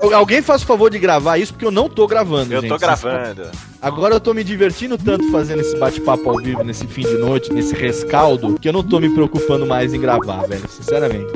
[0.03, 2.71] Al- Alguém faz o favor de gravar isso, porque eu não tô gravando, Eu gente.
[2.71, 3.43] tô gravando.
[3.81, 7.53] Agora eu tô me divertindo tanto fazendo esse bate-papo ao vivo, nesse fim de noite,
[7.53, 11.27] nesse rescaldo, que eu não tô me preocupando mais em gravar, velho, sinceramente.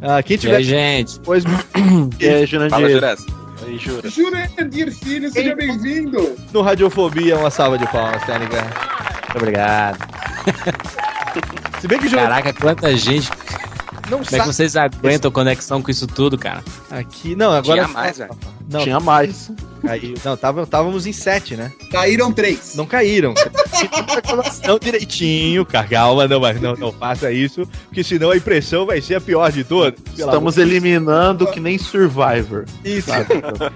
[0.00, 1.18] Ah, quem E tiver aí, gente?
[1.18, 1.44] depois...
[2.18, 3.16] E aí, Fala, Jurandir?
[3.64, 4.10] Aí, jura.
[4.10, 6.34] Jurandir Filho, seja bem-vindo.
[6.52, 8.62] no Radiofobia, uma salva de palmas, técnica.
[8.62, 9.98] Muito obrigado.
[11.80, 13.30] Se bem que Jurandir Caraca, quanta gente.
[14.18, 16.62] Não Como é que sabe vocês aguentam conexão com isso tudo, cara?
[16.90, 17.34] aqui...
[17.34, 17.82] Não, agora...
[17.82, 18.38] Tinha mais, velho.
[18.70, 19.50] Não, Tinha mais.
[19.82, 20.14] caiu.
[20.24, 21.72] Não, tava, estávamos em sete, né?
[21.90, 22.74] Caíram três.
[22.74, 23.34] Não caíram.
[24.66, 25.86] Não direitinho, cara.
[25.88, 29.50] Calma, não, mas não, não faça isso, porque senão a impressão vai ser a pior
[29.50, 29.98] de todas.
[30.16, 32.64] Estamos eliminando que nem Survivor.
[32.84, 33.10] Isso.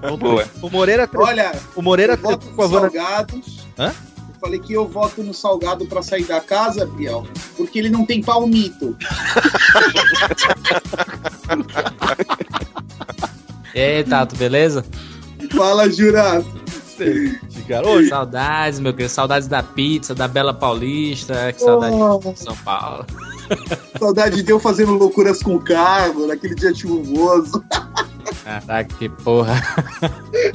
[0.03, 0.45] Não Boa.
[0.63, 2.81] O Moreira, Olha, o Moreira, eu voto favor.
[2.83, 3.67] salgados.
[3.79, 3.93] Hã?
[4.47, 8.23] Falei que eu voto no salgado pra sair da casa, Biel, porque ele não tem
[8.23, 8.97] palmito.
[13.75, 14.85] E aí, Tato, beleza?
[15.51, 16.45] Fala, Juras.
[17.67, 19.13] Cara, ô, Saudades, meu querido.
[19.13, 21.53] Saudades da pizza, da Bela Paulista.
[21.53, 21.97] Que saudade
[22.33, 23.05] de São Paulo.
[23.99, 27.65] Saudade de eu fazendo loucuras com o carro naquele dia chuvoso.
[28.45, 29.61] Caraca, que porra.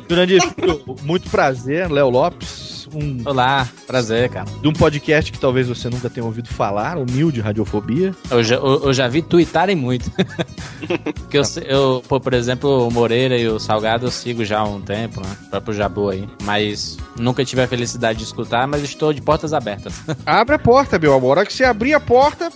[0.09, 2.70] Jurandir Filho, muito prazer, Léo Lopes.
[2.93, 4.45] Um, Olá, prazer, cara.
[4.61, 8.13] de um podcast que talvez você nunca tenha ouvido falar, Humilde Radiofobia.
[8.29, 10.11] Eu já, eu, eu já vi tweetarem muito.
[11.21, 14.63] Porque eu, eu, pô, por exemplo, o Moreira e o Salgado eu sigo já há
[14.63, 15.37] um tempo, né?
[15.45, 16.27] O próprio Jabu aí.
[16.43, 19.93] Mas nunca tive a felicidade de escutar, mas estou de portas abertas.
[20.25, 21.37] Abre a porta, meu amor.
[21.37, 22.51] A hora que você abrir a porta,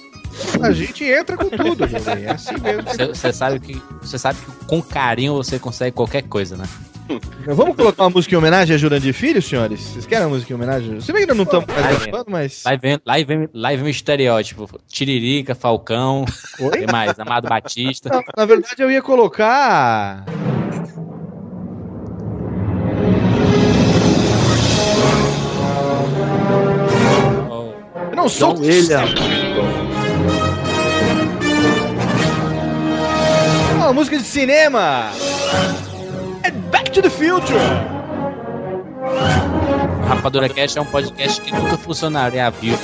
[0.62, 1.86] a gente entra com tudo.
[1.86, 2.84] É assim mesmo.
[3.14, 6.66] Você sabe que você sabe que com carinho você consegue qualquer coisa, né?
[7.46, 9.80] Vamos colocar uma música em homenagem a Jurandir Filho, senhores?
[9.80, 10.96] Vocês querem uma música em homenagem?
[10.96, 12.64] Você vê que ainda não estamos mais gravando, mas.
[12.66, 14.68] Lá vem, lá vem, lá vem o estereótipo.
[14.88, 16.26] Tiririca, Falcão.
[16.60, 16.86] Oi?
[16.92, 17.20] Mais?
[17.20, 18.10] Amado Batista.
[18.10, 20.26] Não, na verdade, eu ia colocar.
[28.10, 28.54] Eu não sou.
[28.56, 29.14] John Williams.
[33.76, 35.12] Uma música de cinema!
[36.46, 37.58] É Back to the Future!
[40.08, 42.78] Rapadura Cast é um podcast que nunca funcionaria a vivo.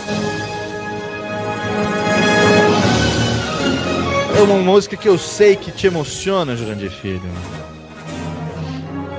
[4.37, 7.21] É uma música que eu sei que te emociona, Jurandir Filho.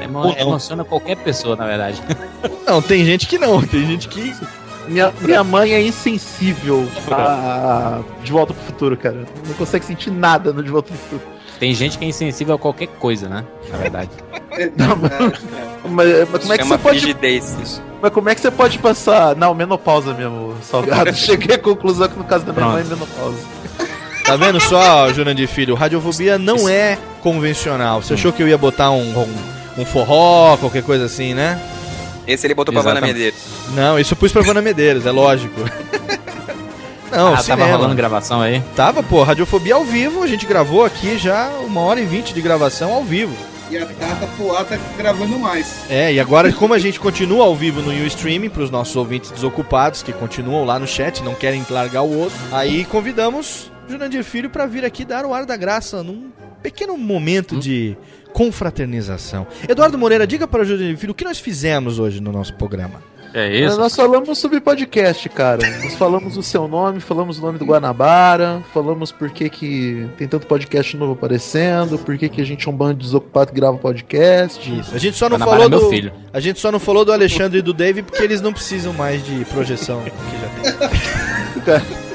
[0.02, 0.38] Emo- Ou não.
[0.38, 2.02] emociona qualquer pessoa, na verdade.
[2.66, 4.34] Não, tem gente que não, tem gente que.
[4.88, 9.24] Minha, minha mãe é insensível a De Volta pro Futuro, cara.
[9.46, 11.31] Não consegue sentir nada no De Volta pro Futuro.
[11.62, 13.44] Tem gente que é insensível a qualquer coisa, né?
[13.70, 14.10] Na verdade.
[15.88, 17.00] Mas, mas como é que você pode.
[17.00, 17.82] frigidez.
[18.00, 19.36] Mas como é que você pode passar.
[19.36, 21.14] Não, menopausa mesmo, salgado.
[21.14, 23.38] Cheguei à conclusão que no caso da minha mãe é menopausa.
[24.24, 25.74] Tá vendo só, Jurandir Filho?
[25.76, 28.02] Radiofobia não é convencional.
[28.02, 29.28] Você achou que eu ia botar um, um,
[29.78, 31.60] um forró, qualquer coisa assim, né?
[32.26, 33.14] Esse ele botou pra Vanna Exatamente.
[33.14, 33.40] Medeiros.
[33.74, 35.60] Não, isso eu pus pra Vana Medeiros, é lógico.
[37.12, 37.66] Não, ah, tava cinema.
[37.66, 38.62] rolando gravação aí.
[38.74, 42.40] Tava, pô, Radiofobia ao vivo, a gente gravou aqui já uma hora e vinte de
[42.40, 43.36] gravação ao vivo.
[43.70, 45.88] E a Tata Poá tá gravando mais.
[45.88, 49.30] É, e agora, como a gente continua ao vivo no Ustream, para os nossos ouvintes
[49.30, 54.50] desocupados que continuam lá no chat, não querem largar o outro, aí convidamos Jurandir Filho
[54.50, 56.30] para vir aqui dar o ar da graça num
[56.62, 57.96] pequeno momento de
[58.32, 59.46] confraternização.
[59.68, 63.02] Eduardo Moreira, diga para o Jurandir Filho o que nós fizemos hoje no nosso programa.
[63.34, 65.60] É Mas Nós falamos sobre podcast, cara.
[65.82, 70.28] Nós falamos o seu nome, falamos o nome do Guanabara, falamos por que, que tem
[70.28, 73.56] tanto podcast novo aparecendo, por que, que a gente é um bando de desocupado que
[73.56, 74.70] grava podcast.
[74.78, 74.94] Isso.
[74.94, 76.12] A gente só não Guanabara falou é meu do filho.
[76.32, 79.24] A gente só não falou do Alexandre e do Dave porque eles não precisam mais
[79.24, 81.62] de projeção que já tem.
[81.62, 81.82] Cara,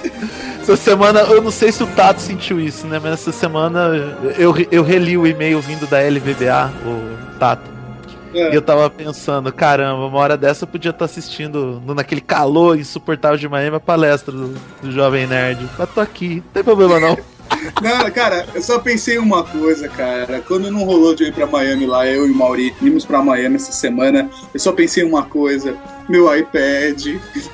[0.68, 3.00] Essa semana, eu não sei se o Tato sentiu isso, né?
[3.02, 3.88] Mas essa semana
[4.38, 7.77] eu, eu reli o e-mail vindo da LVBA, o Tato.
[8.38, 8.52] É.
[8.52, 12.78] E eu tava pensando, caramba, uma hora dessa eu podia estar assistindo no- naquele calor
[12.78, 15.68] insuportável de Miami a palestra do, do Jovem Nerd.
[15.78, 17.18] Mas tô aqui, não tem problema não.
[17.82, 20.42] Não, cara, eu só pensei uma coisa, cara.
[20.46, 23.22] Quando não rolou de eu ir pra Miami lá, eu e o Mauri vimos pra
[23.24, 25.74] Miami essa semana, eu só pensei uma coisa.
[26.10, 27.06] Meu iPad.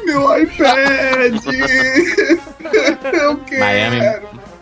[0.04, 1.36] Meu iPad!
[3.14, 3.60] eu quero!
[3.60, 4.00] Miami,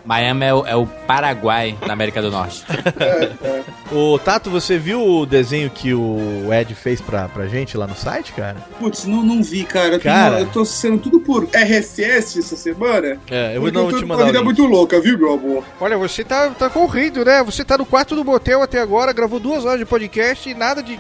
[0.06, 2.64] Miami é o, é o Paraguai da América do Norte.
[3.92, 7.96] Ô, Tato, você viu o desenho que o Ed fez pra, pra gente lá no
[7.96, 8.58] site, cara?
[8.80, 9.96] Putz, não, não vi, cara.
[9.96, 10.40] Eu tô- Cara.
[10.40, 13.18] Eu tô sendo tudo por RSS essa semana.
[13.30, 14.44] É, eu vou não tô te com uma o vida link.
[14.46, 15.64] muito louca, viu, meu amor?
[15.80, 17.44] Olha, você tá, tá corrido, né?
[17.44, 20.82] Você tá no quarto do motel até agora, gravou duas horas de podcast e nada
[20.82, 21.00] de.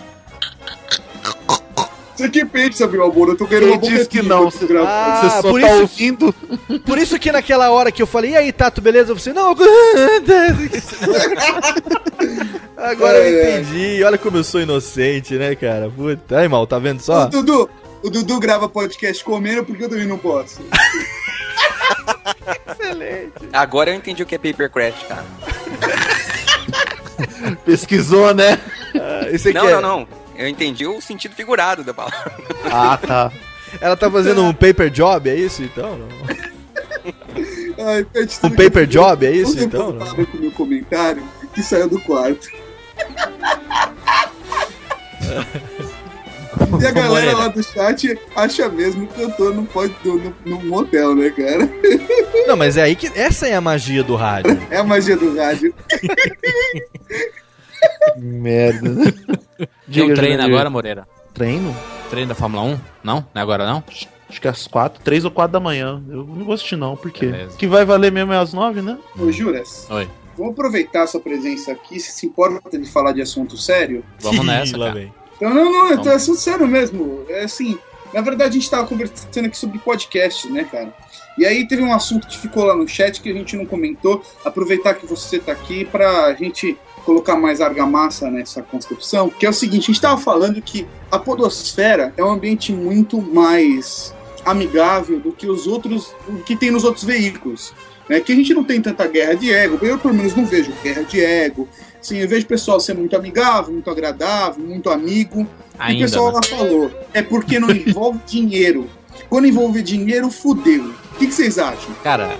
[2.21, 3.29] Você que pensa, meu amor?
[3.29, 4.47] Eu tô querendo Quem uma disse que não?
[4.49, 4.85] gravo.
[4.87, 6.35] Ah, Você só por tá isso- ouvindo.
[6.85, 9.13] Por isso que naquela hora que eu falei, e aí, Tato, beleza?
[9.13, 9.55] Você, não.
[12.77, 13.59] Agora eu É, é.
[13.61, 14.03] entendi.
[14.03, 15.89] Olha como eu sou inocente, né, cara?
[15.89, 16.37] Puta.
[16.39, 17.25] Aí, mal, tá vendo O só?
[17.25, 17.69] Dudu,
[18.03, 20.59] o Dudu grava podcast comendo porque eu também não posso.
[23.53, 25.25] Agora eu entendi o que é papercraft, cara.
[27.65, 28.59] Pesquisou, né?
[28.95, 30.20] Ah, esse aqui Não, é- não, não.
[30.41, 32.31] Eu entendi o sentido figurado da palavra.
[32.73, 33.31] Ah, tá.
[33.79, 35.99] Ela tá fazendo um paper job, é isso então?
[37.83, 39.97] Ai, pede Um paper eu- job, é isso eu então?
[39.97, 41.23] tava com o meu comentário
[41.53, 42.47] que saiu do quarto.
[46.81, 49.67] E a galera lá do chat acha mesmo que eu tô no,
[50.03, 51.69] no, no, no motel, né, cara?
[52.47, 53.07] Não, mas é aí que.
[53.19, 54.61] Essa é a magia do rádio.
[54.69, 55.73] É a magia do rádio.
[58.17, 58.91] Merda.
[59.91, 61.07] Tem um treino agora, Moreira?
[61.33, 61.75] Treino?
[62.09, 62.67] Treino da Fórmula 1?
[63.03, 63.15] Não?
[63.15, 63.83] Não é agora não?
[64.29, 66.01] Acho que é às quatro, três ou quatro da manhã.
[66.09, 67.57] Eu não vou assistir não, porque Beleza.
[67.57, 68.97] que vai valer mesmo é às nove, né?
[69.19, 70.07] Ô, Juras, Oi.
[70.37, 71.99] vamos aproveitar a sua presença aqui.
[71.99, 74.03] Se se importa de falar de assunto sério?
[74.19, 74.99] Vamos nessa, Lá cara.
[74.99, 75.13] vem.
[75.35, 76.07] Então, não, não, eu tô Vamos.
[76.21, 77.25] assunto sério mesmo.
[77.29, 77.77] É assim,
[78.13, 80.93] Na verdade, a gente tava conversando aqui sobre podcast, né, cara?
[81.37, 84.21] E aí teve um assunto que ficou lá no chat que a gente não comentou.
[84.43, 89.53] Aproveitar que você tá aqui pra gente colocar mais argamassa nessa construção, que é o
[89.53, 94.13] seguinte, a gente tava falando que a podosfera é um ambiente muito mais
[94.45, 97.73] amigável do que os outros, do que tem nos outros veículos.
[98.09, 98.19] Né?
[98.19, 99.77] Que a gente não tem tanta guerra de ego.
[99.81, 101.67] Eu, pelo menos, não vejo guerra de ego.
[102.01, 105.41] Sim, eu vejo o pessoal ser muito amigável, muito agradável, muito amigo.
[105.41, 106.33] e o Ainda, pessoal né?
[106.33, 108.89] lá falou, é porque não envolve dinheiro.
[109.29, 110.85] Quando envolve dinheiro, fudeu.
[111.13, 111.93] O que, que vocês acham?
[112.03, 112.35] Cara,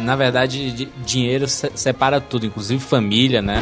[0.00, 3.60] na verdade, di- dinheiro se- separa tudo, inclusive família, né?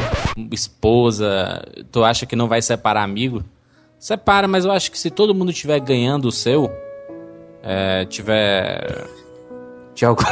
[0.51, 1.63] Esposa.
[1.91, 3.43] Tu acha que não vai separar amigo?
[3.99, 6.71] Separa, mas eu acho que se todo mundo estiver ganhando o seu,
[7.63, 9.05] é, tiver.
[9.95, 10.23] Tiver algum.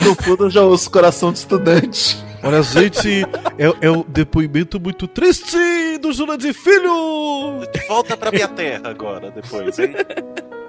[0.00, 2.16] No fundo, já ouço coração de estudante.
[2.42, 3.24] Olha, gente,
[3.58, 6.12] é, é um depoimento muito triste do
[6.54, 7.60] Filho!
[7.72, 9.94] De volta pra minha terra agora, depois, hein?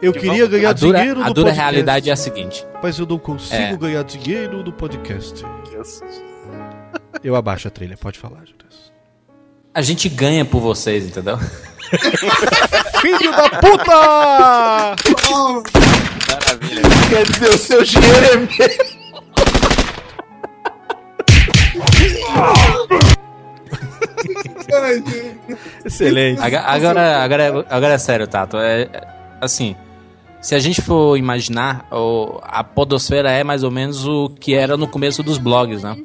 [0.01, 1.59] Eu De queria ganhar a dura, dinheiro a dura podcast.
[1.59, 2.65] realidade é a seguinte.
[2.83, 3.75] Mas eu não consigo É.
[3.77, 5.43] ganhar dinheiro no podcast.
[7.23, 8.91] Eu abaixo a trilha, pode falar, Juras.
[9.73, 11.37] A gente ganha por vocês, entendeu?
[13.01, 14.95] Filho da puta!
[16.29, 16.81] Maravilha.
[17.09, 18.47] Quer dizer, o seu dinheiro é meu.
[25.85, 26.41] Excelente.
[26.41, 28.57] Agora, agora, agora é sério, Tato.
[28.57, 29.07] É, é,
[29.41, 29.75] assim,
[30.41, 34.77] se a gente for imaginar, o- a podosfera é mais ou menos o que era
[34.77, 35.97] no começo dos blogs, né?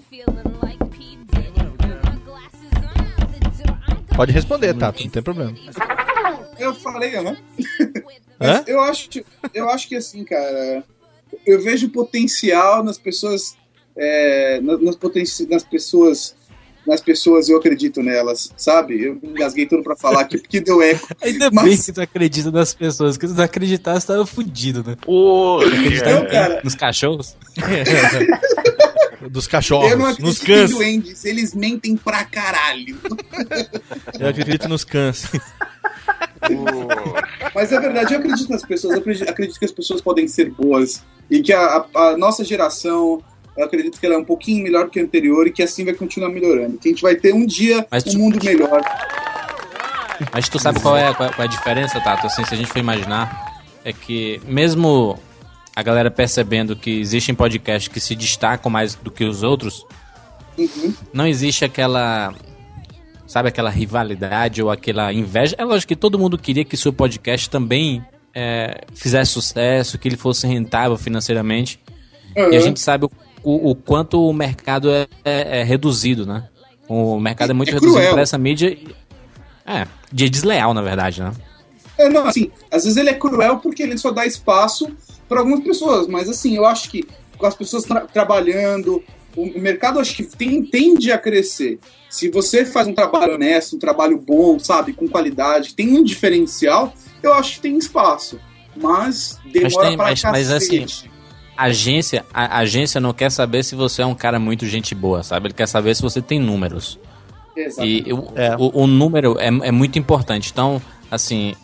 [4.14, 5.55] Pode responder, Tato, não tem problema.
[6.59, 7.12] Eu falei?
[8.38, 9.09] Mas eu acho,
[9.55, 10.85] eu acho que assim, cara,
[11.47, 13.57] eu vejo potencial nas pessoas,
[13.97, 16.35] é, nas, nas, nas pessoas,
[16.87, 19.03] nas pessoas eu acredito nelas, sabe?
[19.05, 21.07] Eu me engasguei tudo pra falar aqui porque deu eco.
[21.23, 24.97] Ainda bem que tu acredita nas pessoas, que se tu não acreditasse, tava fudido, né?
[25.66, 27.37] Acreditar Então, cara- nos cachorros?
[29.31, 30.71] Dos cachorros, eu não nos acredito em cães.
[30.71, 32.99] duendes, eles mentem pra caralho.
[34.18, 35.27] Eu acredito nos cães.
[37.55, 40.51] Mas é verdade, eu acredito nas pessoas, eu acredito, acredito que as pessoas podem ser
[40.51, 43.23] boas e que a, a- a nossa geração,
[43.57, 45.95] eu acredito que ela é um pouquinho melhor que a anterior e que assim vai
[45.95, 46.79] continuar melhorando.
[46.79, 48.81] Que a gente vai ter um dia Mas um tu- mundo melhor.
[50.33, 52.27] Mas tu sabe qual é, qual é- qual é a diferença, Tato?
[52.27, 55.19] Assim, se a gente for imaginar, é que mesmo
[55.75, 59.85] a galera percebendo que existem podcasts que se destacam mais do que os outros,
[60.57, 60.95] Uhum.
[61.12, 62.33] não existe aquela.
[63.27, 65.57] Sabe aquela rivalidade ou aquela inveja?
[65.59, 70.17] É lógico que todo mundo queria que seu podcast também é, fizesse sucesso, que ele
[70.17, 71.79] fosse rentável financeiramente.
[72.37, 72.61] E a Uhum.
[72.61, 73.11] gente sabe o,
[73.42, 76.48] o- o quanto o mercado é, é- é reduzido, né?
[76.88, 78.76] O mercado é muito É reduzido para essa mídia.
[79.66, 81.33] É, de desleal, na verdade, né?
[81.98, 84.88] É, não, assim, às vezes ele é cruel porque ele só dá espaço
[85.28, 87.05] para algumas pessoas, mas assim, eu acho que
[87.38, 89.02] com as pessoas tra- trabalhando,
[89.37, 91.78] o mercado acho que tem- tende a crescer.
[92.11, 96.92] Se você faz um trabalho honesto, um trabalho bom, sabe, com qualidade, tem um diferencial,
[97.22, 98.38] eu acho que tem espaço.
[98.76, 101.11] Mas Mas, demora tem, pra mas, mas assim, cacete.
[101.64, 105.48] Agência, a, agência não quer saber se você é um cara muito gente boa, sabe?
[105.48, 106.98] Ele quer saber se você tem números.
[107.57, 108.09] Exatamente.
[108.09, 110.51] E o, o, o número é, é muito importante.
[110.53, 111.55] Então, assim,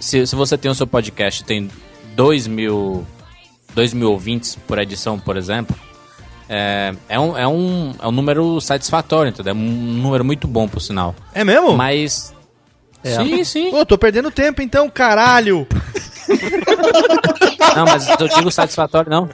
[0.00, 1.70] se, se você tem o seu podcast e tem
[2.14, 3.06] 2 mil,
[3.74, 5.76] 2 mil ouvintes por edição, por exemplo,
[6.48, 9.52] é, é, um, é, um, é um número satisfatório, entendeu?
[9.52, 11.14] É um número muito bom, por sinal.
[11.32, 11.76] É mesmo?
[11.76, 12.34] Mas.
[13.02, 13.16] É.
[13.16, 13.70] Sim, sim.
[13.70, 15.66] Pô, tô perdendo tempo então, caralho!
[17.76, 19.28] Não, mas eu digo satisfatório, não.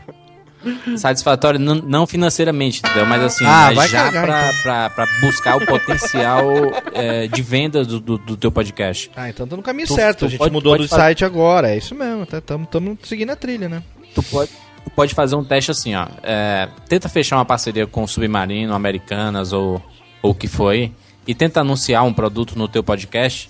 [0.96, 3.06] Satisfatório não, não financeiramente, entendeu?
[3.06, 5.06] Mas assim, Ah, mas já pra, então.
[5.22, 6.44] buscar o potencial
[6.92, 9.10] é, de venda do, do, do teu podcast.
[9.16, 10.18] Ah, então tá no caminho Tu- certo.
[10.20, 11.70] tu a gente pode- mudou pode do fazer- site agora.
[11.70, 12.26] É isso mesmo.
[12.26, 13.82] Tá, tamo, tamo seguindo a trilha, né?
[14.14, 14.50] Tu pode,
[14.84, 16.06] tu pode fazer um teste assim, ó.
[16.22, 19.82] é, tenta fechar uma parceria com o Submarino, Americanas ou
[20.22, 20.92] ou o que foi
[21.26, 23.48] e tenta anunciar um produto no teu podcast.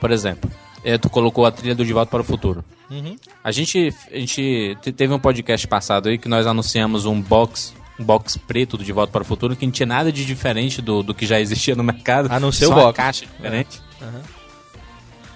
[0.00, 0.48] Por exemplo,
[0.84, 2.64] é, tu colocou a trilha do De Volta para o Futuro.
[2.92, 3.16] Uhum.
[3.42, 7.72] A gente, a gente te- teve um podcast passado aí que nós anunciamos um box,
[7.98, 10.82] um box preto do De Volta para o Futuro que não tinha nada de diferente
[10.82, 12.28] do, do que já existia no mercado.
[12.30, 12.96] A não ser só o uma box.
[12.96, 13.80] caixa diferente.
[14.00, 14.20] Uhum.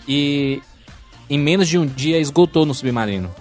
[0.06, 0.62] E
[1.30, 3.34] em menos de um dia esgotou no Submarino,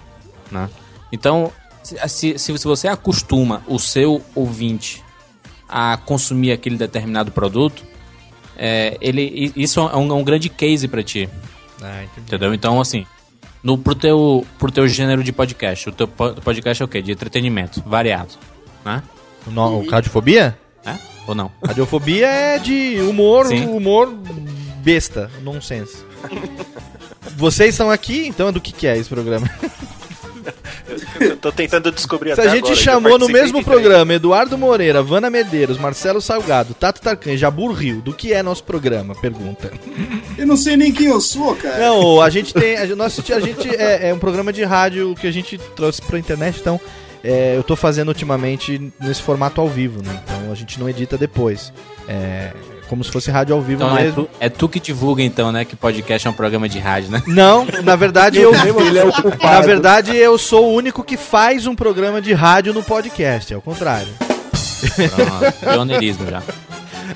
[0.49, 0.69] né?
[1.12, 1.51] Então,
[1.84, 5.04] se, se, se você acostuma o seu ouvinte
[5.67, 7.84] a consumir aquele determinado produto,
[8.58, 11.30] é, ele, isso é um, é um grande case para ti.
[11.82, 12.04] Ah.
[12.17, 12.54] Entendeu?
[12.54, 13.06] Então, assim,
[13.65, 17.01] no, pro, teu, pro teu gênero de podcast, o teu po- podcast é o quê?
[17.01, 18.36] De entretenimento, variado,
[18.86, 19.02] né?
[19.48, 20.56] O, no, o Radiofobia?
[20.85, 20.94] É?
[21.27, 21.52] Ou não?
[21.65, 23.65] Radiofobia é de humor, Sim.
[23.65, 24.13] humor
[24.83, 26.06] besta, nonsense.
[27.35, 29.50] vocês estão aqui, então do que, que é esse programa?
[31.19, 35.01] Eu tô tentando descobrir Se até a gente agora, chamou no mesmo programa Eduardo Moreira,
[35.01, 39.15] Vana Medeiros, Marcelo Salgado, Tato Tarkan e Jabur Rio, do que é nosso programa?
[39.15, 39.71] Pergunta.
[40.37, 41.77] Eu não sei nem quem eu sou, cara.
[41.77, 42.77] Não, a gente tem.
[42.77, 46.19] A nosso, a gente é, é um programa de rádio que a gente trouxe pra
[46.19, 46.79] internet, então
[47.23, 50.21] é, eu tô fazendo ultimamente nesse formato ao vivo, né?
[50.23, 51.73] Então a gente não edita depois.
[52.07, 52.51] É
[52.88, 54.23] como se fosse rádio ao vivo Então é mesmo.
[54.23, 55.65] tu, é tu que divulga então, né?
[55.65, 57.21] Que podcast é um programa de rádio, né?
[57.27, 58.52] Não, na verdade eu.
[58.86, 59.44] Ele é o culpado.
[59.44, 63.58] na verdade eu sou o único que faz um programa de rádio no podcast, é
[63.58, 64.08] o contrário.
[64.19, 66.44] Pronto, pioneirismo já.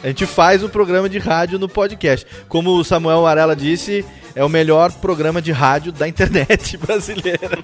[0.03, 2.26] A gente faz um programa de rádio no podcast.
[2.47, 4.05] Como o Samuel Varela disse,
[4.36, 7.59] é o melhor programa de rádio da internet brasileira.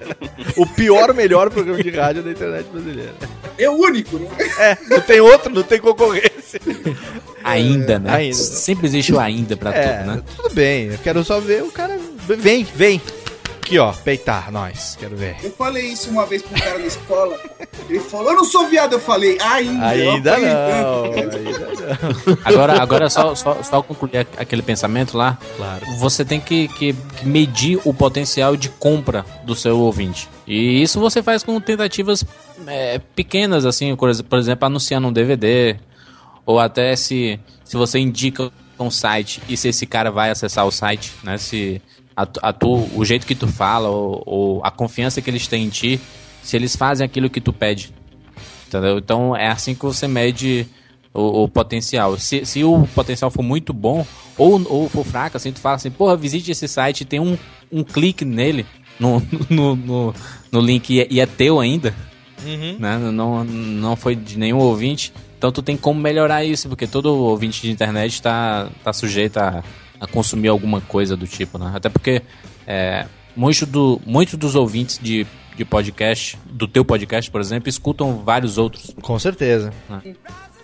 [0.56, 3.14] o pior melhor programa de rádio da internet brasileira.
[3.58, 4.28] É o único, né?
[4.58, 6.60] É, não tem outro, não tem concorrência.
[7.42, 8.14] Ainda, né?
[8.14, 8.34] Ainda.
[8.34, 10.22] Sempre existe o ainda pra É, tudo, né?
[10.36, 11.98] tudo bem, eu quero só ver o cara.
[12.26, 13.00] Vem, vem.
[13.66, 15.38] Aqui, ó, peitar nós, quero ver.
[15.42, 17.36] Eu falei isso uma vez pra um cara na escola.
[17.88, 18.92] Ele falou, eu não sou viado.
[18.92, 19.88] Eu falei, ainda.
[19.88, 22.38] Ainda não, ainda não.
[22.44, 25.36] Agora, agora só, só, só concluir aquele pensamento lá.
[25.56, 25.84] Claro.
[25.98, 30.28] Você tem que, que, que medir o potencial de compra do seu ouvinte.
[30.46, 32.24] E isso você faz com tentativas
[32.68, 35.74] é, pequenas, assim, por exemplo, anunciando um DVD.
[36.44, 38.48] Ou até se, se você indica
[38.78, 41.36] um site e se esse cara vai acessar o site, né?
[41.36, 41.82] Se
[42.16, 45.46] a, tu- a tu, o jeito que tu fala ou, ou a confiança que eles
[45.46, 46.00] têm em ti,
[46.42, 47.92] se eles fazem aquilo que tu pede.
[48.66, 48.98] Entendeu?
[48.98, 50.66] Então é assim que você mede
[51.14, 52.18] o, o potencial.
[52.18, 54.04] Se, se o potencial for muito bom
[54.36, 57.36] ou, ou for fraco, assim, tu fala assim, porra, visite esse site, tem um,
[57.70, 58.66] um clique nele,
[58.98, 60.14] no, no, no,
[60.50, 61.94] no link e é, e é teu ainda,
[62.44, 62.76] Uhum.
[62.78, 62.98] né?
[62.98, 65.12] Não, não foi de nenhum ouvinte.
[65.38, 69.64] Então tu tem como melhorar isso, porque todo ouvinte de internet está tá sujeito a,
[70.00, 71.72] a consumir alguma coisa do tipo, né?
[71.74, 72.22] Até porque
[72.66, 75.26] é, muitos do, muito dos ouvintes de,
[75.56, 78.94] de podcast, do teu podcast, por exemplo, escutam vários outros.
[79.02, 79.72] Com certeza.
[79.88, 80.14] né?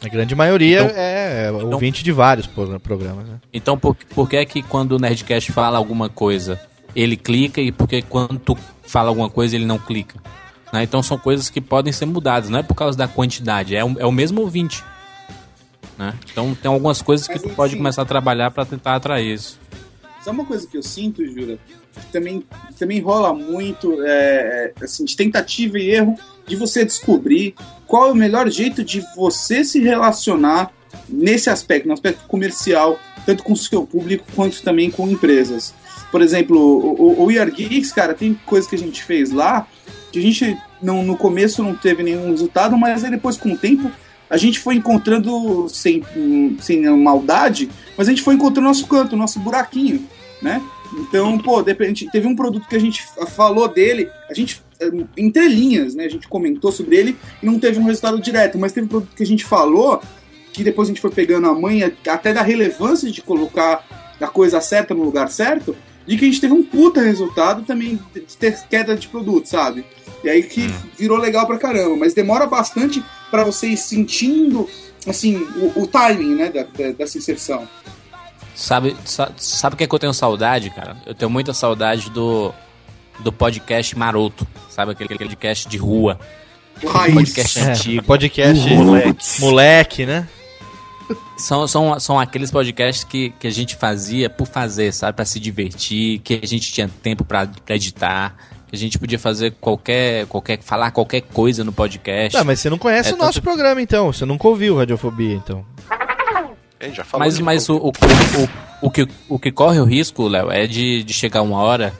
[0.04, 3.40] A grande maioria Então- é então- ouvinte de vários pro- programas, né?
[3.52, 6.60] Então por, por que é que quando o Nerdcast fala alguma coisa,
[6.96, 10.18] ele clica e por que quando tu fala alguma coisa ele não clica?
[10.72, 10.82] Né?
[10.82, 13.94] Então são coisas que podem ser mudadas, não é por causa da quantidade, é o,
[14.00, 14.82] é o mesmo ouvinte.
[15.98, 16.14] Né?
[16.30, 19.58] Então tem algumas coisas que tu pode começar a trabalhar para tentar atrair isso.
[20.22, 21.58] Sabe uma coisa que eu sinto, Jura?
[21.92, 22.44] Que também,
[22.78, 26.16] também rola muito é, é, assim, de tentativa e erro
[26.46, 27.54] de você descobrir
[27.86, 30.70] qual é o melhor jeito de você se relacionar
[31.08, 35.74] nesse aspecto, no aspecto comercial, tanto com o seu público quanto também com empresas.
[36.10, 39.30] Por exemplo, o, o, o We Are Geeks, cara, tem coisa que a gente fez
[39.30, 39.66] lá
[40.12, 43.56] que a gente não, no começo não teve nenhum resultado, mas aí depois com o
[43.56, 43.90] tempo
[44.32, 46.02] a gente foi encontrando sem,
[46.58, 47.68] sem maldade,
[47.98, 50.08] mas a gente foi encontrando nosso canto, nosso buraquinho,
[50.40, 50.62] né?
[50.94, 54.90] Então, pô, de repente, teve um produto que a gente falou dele, a gente, eh,
[55.18, 56.06] entre linhas, né?
[56.06, 59.14] A gente comentou sobre ele e não teve um resultado direto, mas teve um produto
[59.14, 60.00] que a gente falou,
[60.50, 64.62] que depois a gente foi pegando a manha, até da relevância de colocar a coisa
[64.62, 65.76] certa no lugar certo,
[66.06, 69.84] de que a gente teve um puta resultado também de ter queda de produto, sabe?
[70.24, 74.68] E aí que virou legal pra caramba, mas demora bastante pra você ir sentindo,
[75.06, 77.68] assim, o, o timing, né, da, da- dessa inserção.
[78.54, 80.96] Sabe, sa- sabe o que, é que eu tenho saudade, cara?
[81.06, 82.52] Eu tenho muita saudade do,
[83.20, 84.92] do podcast maroto, sabe?
[84.92, 86.20] Aquele, aquele podcast de rua.
[86.86, 87.14] Raiz.
[87.14, 88.02] podcast É, antigo.
[88.04, 89.40] podcast moleque.
[89.40, 90.28] moleque, né?
[91.36, 95.14] São, são, são aqueles podcasts que, que a gente fazia por fazer, sabe?
[95.16, 98.34] Pra se divertir, que a gente tinha tempo pra, pra editar,
[98.68, 100.60] que a gente podia fazer qualquer, qualquer.
[100.62, 102.36] falar qualquer coisa no podcast.
[102.36, 104.12] Ah, mas você não conhece É o nosso tanto- programa, então.
[104.12, 105.64] Você nunca ouviu Radiofobia, então.
[106.80, 109.84] Ele já falou Mas, de mas o, o, o, o, que, o que corre o
[109.84, 111.92] risco, Léo, é de, de chegar uma hora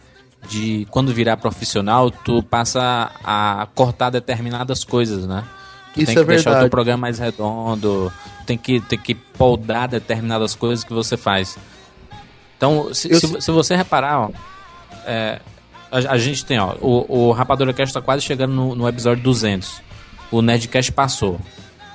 [0.48, 5.44] de quando virar profissional, tu passa a cortar determinadas coisas, né?
[5.97, 6.61] Isso tem é que deixar o verdade.
[6.64, 8.12] teu programa mais redondo,
[8.47, 11.59] tem que, tem que poldar determinadas coisas que você faz.
[12.57, 14.30] Então, se, se, se- você reparar, ó,
[15.05, 15.40] é,
[15.90, 19.22] a, a gente tem, ó, o, o Rapadura Cast tá quase chegando no, no episódio
[19.22, 19.82] 200.
[20.30, 21.38] O Nerdcast passou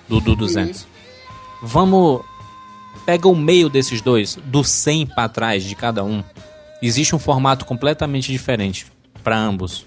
[0.08, 0.86] do, do 200.
[1.64, 2.22] Vamos.
[3.06, 6.22] Pega o meio desses dois, do 100 pra trás de cada um.
[6.82, 8.86] Existe um formato completamente diferente
[9.24, 9.86] para ambos.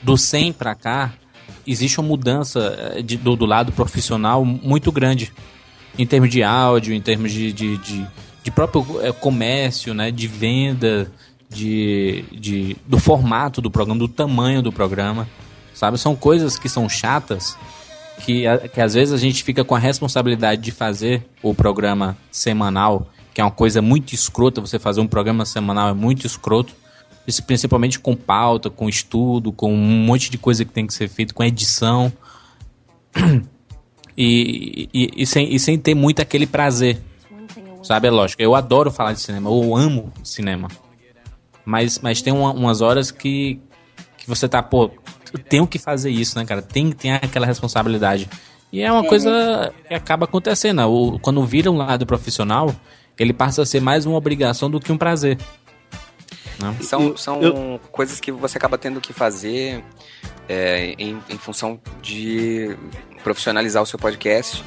[0.00, 1.12] Do 100 pra cá,
[1.66, 5.32] existe uma mudança eh, de- do, do lado profissional muito grande.
[5.98, 8.06] Em termos de áudio, em termos de, de, de,
[8.42, 11.10] de próprio eh, comércio, né, de venda,
[11.48, 15.28] de, de, do formato do programa, do tamanho do programa.
[15.74, 15.98] Sabe?
[15.98, 17.56] São coisas que são chatas
[18.24, 23.10] que, que às vezes a gente fica com a responsabilidade de fazer o programa semanal,
[23.34, 26.74] que é uma coisa muito escrota, você fazer um programa semanal é muito escroto,
[27.46, 31.34] principalmente com pauta, com estudo, com um monte de coisa que tem que ser feito,
[31.34, 32.12] com edição.
[34.16, 37.00] E, e, e sem, e sem ter muito aquele prazer.
[37.82, 38.40] Sabe, é lógico.
[38.42, 40.68] Eu adoro falar de cinema, eu amo cinema.
[41.64, 43.60] Mas, mas tem uma- umas horas que,
[44.18, 44.90] que você tá, pô,
[45.32, 46.60] eu tenho que fazer isso, né, cara?
[46.62, 48.28] Tem, tem aquela responsabilidade.
[48.72, 49.08] E é uma Uhum.
[49.08, 50.76] coisa que acaba acontecendo.
[50.78, 50.84] né?
[50.86, 52.74] O, quando vira um lado profissional,
[53.18, 55.38] ele passa a ser mais uma obrigação do que um prazer.
[56.62, 56.76] Né?
[56.80, 59.84] São, são coisas que você acaba tendo que fazer
[60.48, 62.76] é, em, em função de
[63.22, 64.64] profissionalizar o seu podcast.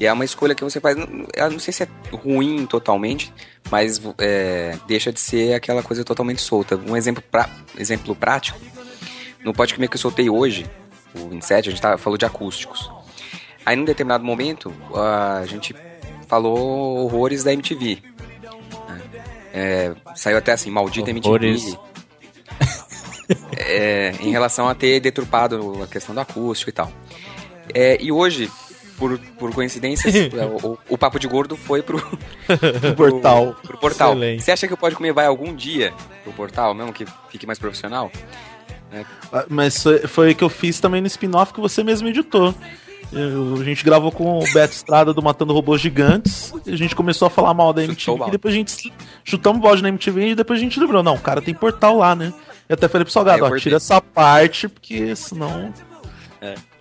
[0.00, 0.96] E é uma escolha que você faz.
[0.96, 3.32] Eu não sei se é ruim totalmente,
[3.70, 6.76] mas é, deixa de ser aquela coisa totalmente solta.
[6.76, 8.58] Um exemplo, pra, exemplo prático:
[9.44, 10.66] no podcast que eu soltei hoje,
[11.14, 12.90] o 27, a gente tava, falou de acústicos.
[13.64, 15.74] Aí, num determinado momento, a gente
[16.26, 18.02] falou horrores da MTV.
[19.54, 21.10] É, saiu até assim, maldita.
[21.10, 21.78] MTV.
[23.56, 26.92] É, em relação a ter deturpado a questão do acústico e tal.
[27.72, 28.50] É, e hoje,
[28.98, 30.10] por, por coincidência,
[30.62, 31.98] o, o Papo de Gordo foi pro,
[32.80, 33.56] pro portal.
[33.62, 34.10] Pro portal.
[34.10, 34.42] Excelente.
[34.42, 35.94] Você acha que o Pode Comer vai algum dia
[36.24, 38.10] pro portal, mesmo que fique mais profissional?
[38.92, 39.04] É,
[39.48, 42.54] Mas foi, foi o que eu fiz também no spin-off que você mesmo editou.
[43.14, 46.52] Eu- a gente gravou com o Beto Estrada do Matando Robôs Gigantes.
[46.66, 48.24] E a gente começou a falar mal da MTV.
[48.28, 48.92] E depois a gente
[49.24, 51.96] chutamos o balde na MTV e depois a gente lembrou: não, o cara tem portal
[51.98, 52.32] lá, né?
[52.68, 55.72] Eu até falei pro Salgado: eu ó, tira essa parte, porque senão.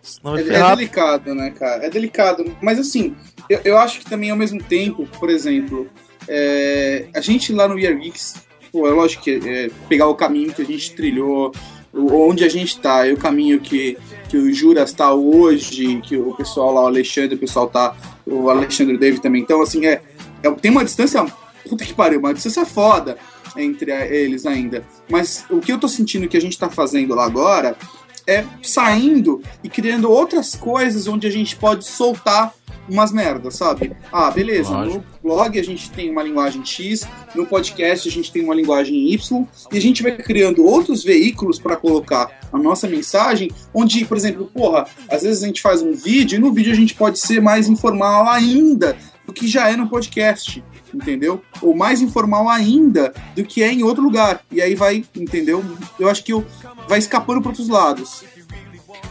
[0.01, 0.75] Senão É, vai é ferrar.
[0.75, 1.85] delicado, né, cara?
[1.85, 2.57] É delicado.
[2.61, 3.15] Mas assim,
[3.49, 5.87] eu, eu acho que também ao mesmo tempo, por exemplo,
[6.27, 10.51] é, a gente lá no Year Geeks, pô, é lógico que é, pegar o caminho
[10.51, 11.53] que a gente trilhou,
[11.93, 16.33] onde a gente tá, e o caminho que, que o Juras tá hoje, que o
[16.33, 19.41] pessoal lá, o Alexandre, o pessoal tá, o Alexandre David também.
[19.41, 20.01] Então, assim, é,
[20.41, 21.23] é- tem uma distância,
[21.67, 23.17] puta que pariu, uma distância foda
[23.55, 24.83] entre eles ainda.
[25.09, 27.77] Mas o que eu tô sentindo que a gente tá fazendo lá agora
[28.25, 32.53] é saindo e criando outras coisas onde a gente pode soltar
[32.89, 33.95] umas merdas, sabe?
[34.11, 34.97] Ah, beleza, Lógico.
[35.23, 39.11] no blog a gente tem uma linguagem X, no podcast a gente tem uma linguagem
[39.13, 44.17] Y, e a gente vai criando outros veículos para colocar a nossa mensagem, onde, por
[44.17, 47.19] exemplo, porra, às vezes a gente faz um vídeo e no vídeo a gente pode
[47.19, 50.61] ser mais informal ainda do que já é no podcast,
[50.93, 51.41] entendeu?
[51.61, 54.41] Ou mais informal ainda do que é em outro lugar.
[54.51, 55.63] E aí vai, entendeu?
[55.97, 56.45] Eu acho que eu,
[56.89, 58.25] vai escapando para outros lados.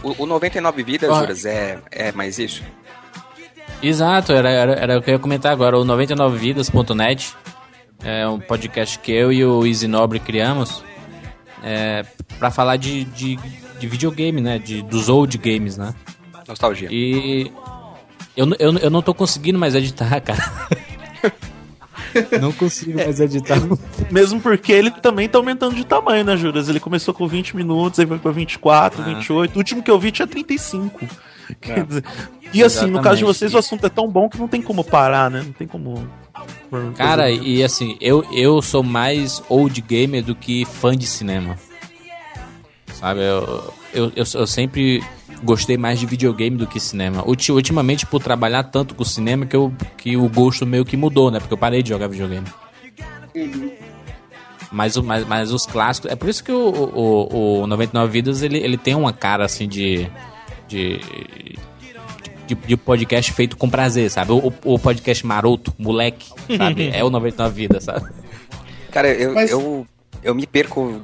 [0.03, 1.19] O, o 99 Vidas, Ah.
[1.21, 2.61] Juras, é, é mais isso?
[3.83, 5.77] Exato, era, era, era o que eu ia comentar agora.
[5.77, 7.33] O 99vidas.net
[8.03, 10.83] é um podcast que eu e o Easy Nobre criamos
[11.63, 12.05] é,
[12.39, 13.37] para falar de, de,
[13.79, 14.57] de videogame, né?
[14.57, 15.93] De, dos old games, né?
[16.47, 16.87] Nostalgia.
[16.91, 17.51] E
[18.35, 20.43] eu, eu, eu não tô conseguindo mais editar, cara.
[22.41, 23.57] não consigo mais editar.
[24.11, 26.67] Mesmo porque ele também tá aumentando de tamanho, né, Juras?
[26.69, 29.05] Ele começou com 20 minutos, aí foi pra 24, Ah.
[29.05, 29.55] 28.
[29.55, 31.05] O último que eu vi tinha 35.
[31.61, 31.83] Quer É.
[31.83, 32.03] dizer,
[32.53, 33.23] e assim, no caso de Exatamente.
[33.23, 35.41] vocês, o assunto é tão bom que não tem como parar, né?
[35.45, 36.07] Não tem como.
[36.95, 41.57] Cara, e assim, eu, eu sou mais old gamer do que fã de cinema.
[42.93, 45.03] Sabe, eu, eu, eu, eu sempre
[45.43, 47.27] gostei mais de videogame do que cinema.
[47.27, 51.29] Ulti- Ultimamente, por trabalhar tanto com cinema, que, eu, que o gosto meio que mudou,
[51.29, 51.39] né?
[51.39, 52.47] Porque eu parei de jogar videogame.
[54.71, 56.11] Mas, mas, mas os clássicos.
[56.11, 59.67] É por isso que o, o, o 99 Vidas ele, ele tem uma cara assim
[59.67, 60.09] de.
[60.73, 61.55] De
[62.47, 64.33] de, de podcast feito com prazer, sabe?
[64.33, 66.89] O, o podcast maroto, moleque, sabe?
[66.93, 68.05] É o 99 Vidas, sabe?
[68.91, 69.87] Cara, eu, eu,
[70.21, 71.01] eu me perco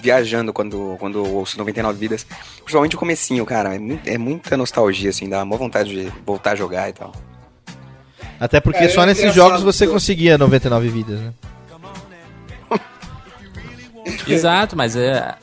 [0.00, 2.24] viajando quando, quando ouço 99 Vidas.
[2.58, 3.74] Principalmente o comecinho, cara.
[3.74, 7.12] É, muito- é muita nostalgia, assim, dá uma vontade de voltar a jogar e tal.
[8.38, 11.32] Até porque É, só é nesses jogos você conseguia 99 vidas, né?
[14.28, 15.34] Exato, mas é.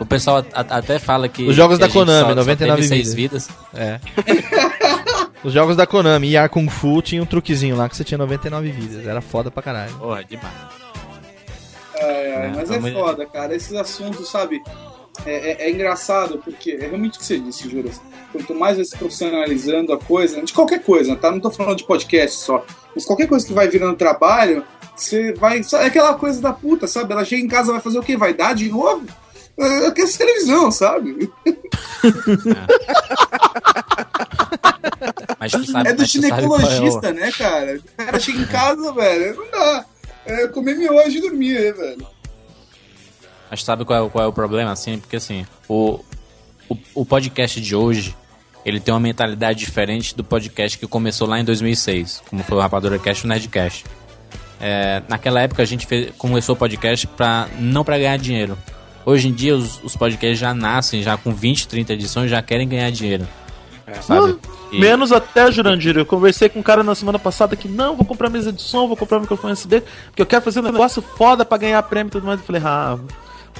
[0.00, 1.44] O pessoal a- a- até fala que.
[1.46, 3.46] Os jogos que da a Konami, só- só 99 teve seis vidas.
[3.48, 3.58] vidas.
[3.74, 4.00] É.
[5.44, 8.70] Os jogos da Konami, Yar Kung Fu, tinha um truquezinho lá que você tinha 99
[8.70, 9.06] vidas.
[9.06, 9.92] Era foda pra caralho.
[9.98, 10.52] Porra, demais.
[11.96, 13.54] É, é, mas é foda, cara.
[13.54, 14.62] Esses assuntos, sabe?
[15.24, 18.00] É, é- é engraçado, porque é realmente o que você disse, Juras.
[18.32, 21.30] Quanto mais vai se profissionalizando a coisa, de qualquer coisa, tá?
[21.30, 22.64] Não tô falando de podcast só.
[22.94, 24.64] Mas qualquer coisa que vai virando trabalho,
[24.96, 25.60] você vai.
[25.60, 27.12] É aquela coisa da puta, sabe?
[27.12, 28.16] Ela chega em casa vai fazer o quê?
[28.16, 29.04] Vai dar de novo?
[29.58, 31.30] É, que essa televisão, sabe?
[35.38, 37.76] Mas tu sabe, é do mas tu sabe qual é ginecologista, né, cara?
[37.78, 39.84] O cara chega em casa, velho, não dá.
[40.26, 42.06] É comer miojo e dormir, né, velho?
[43.50, 44.98] Mas sabe qual é, o- qual é o problema, assim?
[44.98, 46.00] Porque assim, o,
[46.68, 48.16] o, o podcast de hoje,
[48.64, 52.60] ele tem uma mentalidade diferente do podcast que começou lá em 2006, como foi o
[52.60, 53.84] Rapadura Cast e o Nerdcast.
[54.60, 58.56] é, naquela época a gente fez, começou o podcast pra, não para ganhar dinheiro.
[59.06, 62.68] Hoje em dia os, os podcasts já nascem já com 20, 30 edições já querem
[62.68, 63.26] ganhar dinheiro.
[64.00, 64.36] Sabe?
[64.72, 65.96] E- Menos até, Jurandir.
[65.96, 68.88] Eu conversei com um cara na semana passada que não, vou comprar mesa de som,
[68.88, 72.12] vou comprar microfone SD, porque eu quero fazer um negócio foda pra ganhar prêmio e
[72.12, 72.40] tudo mais.
[72.40, 72.98] Eu falei, ah,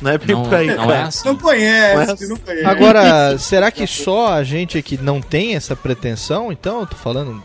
[0.01, 0.95] não é bem Não- por aí, não cara.
[0.97, 1.29] é assim.
[1.29, 2.29] Não conhece, Não é assim.
[2.29, 2.67] não conhece.
[2.67, 6.51] Agora, será que só a gente aqui não tem essa pretensão?
[6.51, 7.45] Então, eu tô falando.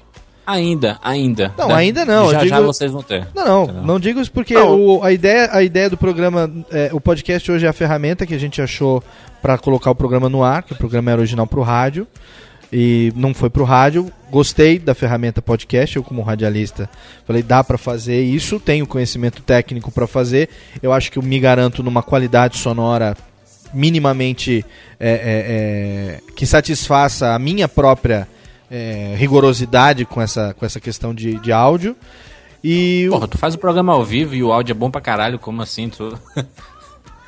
[0.52, 1.54] Ainda, ainda.
[1.58, 1.74] Não, Né?
[1.76, 3.28] ainda não, Já eu já digo- vocês vão ter.
[3.36, 3.84] Não, não, Entendeu?
[3.84, 7.66] não digo isso porque o- a, ideia, a ideia do programa, é, o podcast hoje
[7.66, 9.04] é a ferramenta que a gente achou
[9.41, 12.08] pra colocar o programa no ar, que o programa era original pro rádio
[12.74, 14.12] e não foi pro rádio.
[14.32, 16.89] Gostei da ferramenta podcast, eu como radialista
[17.26, 20.50] falei, dá pra fazer isso, tenho conhecimento técnico pra fazer.
[20.82, 23.16] Eu acho que eu me garanto numa qualidade sonora
[23.74, 24.66] minimamente
[25.00, 25.20] é, é,
[26.30, 28.28] é, que satisfaça a minha própria
[28.70, 31.95] é, rigorosidade com essa, com essa questão de, de áudio.
[32.63, 34.99] E o- Porra, tu faz o programa ao vivo e o áudio é bom pra
[35.01, 35.89] caralho, como assim?
[35.89, 36.17] Tu...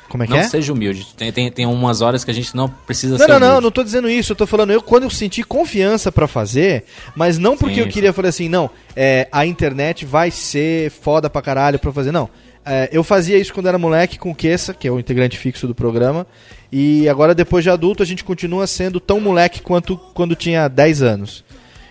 [0.08, 0.42] Como é que não é?
[0.46, 1.06] seja humilde.
[1.16, 3.64] Tem, tem, tem umas horas que a gente não precisa Não, ser não, não, humilde.
[3.64, 4.32] não tô dizendo isso.
[4.32, 6.84] Eu tô falando eu quando eu senti confiança pra fazer,
[7.16, 11.30] mas não porque Sim, eu queria falar assim, não, é, a internet vai ser foda
[11.30, 12.12] pra caralho pra fazer.
[12.12, 12.28] Não.
[12.64, 15.66] É, eu fazia isso quando era moleque com o Kessa, que é o integrante fixo
[15.66, 16.26] do programa.
[16.70, 21.02] E agora, depois de adulto, a gente continua sendo tão moleque quanto quando tinha 10
[21.02, 21.44] anos.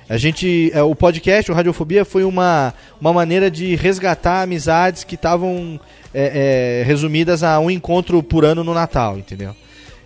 [0.09, 0.71] A gente.
[0.73, 5.79] é, o podcast, o Radiofobia, foi uma, uma maneira de resgatar amizades que estavam
[6.13, 9.55] é, é, resumidas a um encontro por ano no Natal, entendeu?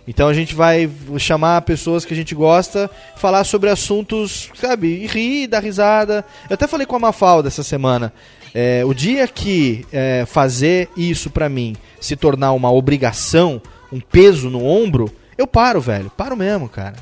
[0.06, 0.88] Então a gente vai
[1.18, 6.24] chamar pessoas que a gente gosta, falar sobre assuntos, sabe, e rir, dar risada.
[6.48, 8.12] Eu até falei com a Mafalda essa semana.
[8.58, 13.60] É, o dia que é, fazer isso pra mim se tornar uma obrigação,
[13.92, 16.10] um peso no ombro, eu paro, velho.
[16.16, 16.94] Paro mesmo, cara.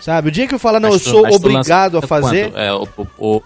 [0.00, 2.52] Sabe, o dia que eu falar, não, Mas eu sou tu obrigado a fazer.
[2.52, 2.58] quanto?
[2.58, 2.86] É, o,
[3.18, 3.42] o,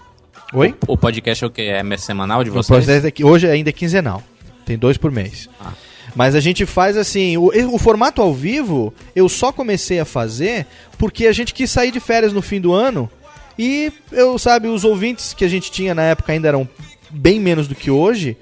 [0.53, 0.75] Oi?
[0.87, 1.63] O, o podcast é o que?
[1.63, 2.87] É semanal de vocês?
[2.87, 4.21] é que hoje ainda é quinzenal.
[4.63, 5.49] Tem dois por mês.
[5.59, 5.71] Ah.
[6.15, 10.67] Mas a gente faz assim, o, o formato ao vivo eu só comecei a fazer
[10.99, 13.09] porque a gente quis sair de férias no fim do ano
[13.57, 16.69] e eu sabe os ouvintes que a gente tinha na época ainda eram
[17.09, 18.37] bem menos do que hoje,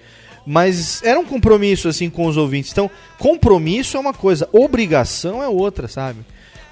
[0.46, 2.72] mas era um compromisso assim com os ouvintes.
[2.72, 6.20] Então compromisso é uma coisa, obrigação é outra, sabe?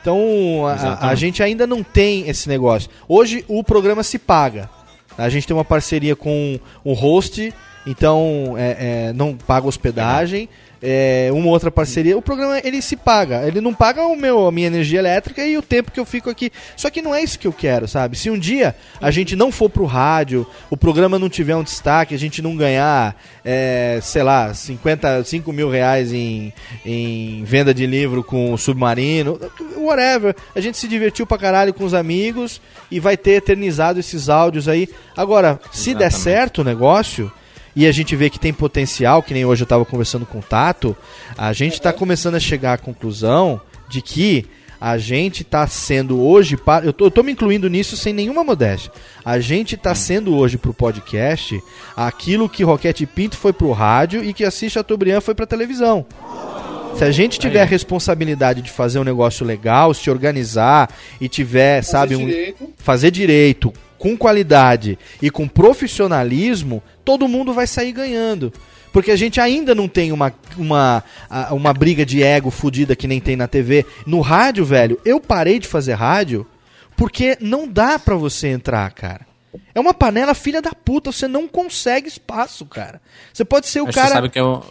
[0.02, 2.90] Então a- a, gente ainda não tem esse negócio.
[3.08, 4.70] Hoje o programa se paga.
[5.18, 7.54] A gente tem uma parceria com o host,
[7.86, 10.44] então é, é, não paga hospedagem.
[10.44, 10.48] É,
[11.34, 13.48] uma outra parceria, o programa ele se paga.
[13.48, 16.30] Ele não paga o meu, a minha energia elétrica e o tempo que eu fico
[16.30, 16.52] aqui.
[16.76, 18.18] Só que não é isso que eu quero, sabe?
[18.18, 22.14] Se um dia a gente não for pro rádio, o programa não tiver um destaque,
[22.14, 23.16] a gente não ganhar,
[23.46, 26.54] é, sei lá, 55 mil reais em,
[26.86, 29.40] em venda de livro com o submarino,
[29.78, 30.36] whatever.
[30.54, 32.62] A gente se divertiu pra caralho com os amigos
[32.92, 34.90] e vai ter eternizado esses áudios aí.
[35.16, 36.24] Agora, se der Exatamente.
[36.24, 37.32] certo o negócio
[37.76, 40.44] e a gente vê que tem potencial, que nem hoje eu tava conversando com o
[40.44, 40.96] Tato,
[41.38, 43.60] a gente tá começando a chegar à conclusão
[43.90, 44.46] de que
[44.80, 48.92] a gente tá sendo hoje, eu tô, eu tô me incluindo nisso sem nenhuma modéstia.
[49.24, 51.64] A gente tá sendo hoje pro podcast
[51.96, 56.06] aquilo que Roquete Pinto foi pro rádio e que a Chateaubriand foi pra televisão.
[56.98, 61.82] Se a gente tiver a responsabilidade de fazer um negócio legal, se organizar e tiver,
[61.82, 62.70] sabe, um, direito.
[62.78, 63.74] fazer direito,
[64.04, 68.52] com qualidade e com profissionalismo, todo mundo vai sair ganhando.
[68.92, 71.02] Porque a gente ainda não tem uma, uma,
[71.52, 73.86] uma briga de ego fodida que nem tem na TV.
[74.06, 76.46] No rádio, velho, eu parei de fazer rádio
[76.98, 79.26] porque não dá pra você entrar, cara.
[79.74, 83.00] É uma panela filha da puta, você não consegue espaço, cara.
[83.32, 84.08] Você pode ser o cara.
[84.10, 84.62] Você sabe que é uma,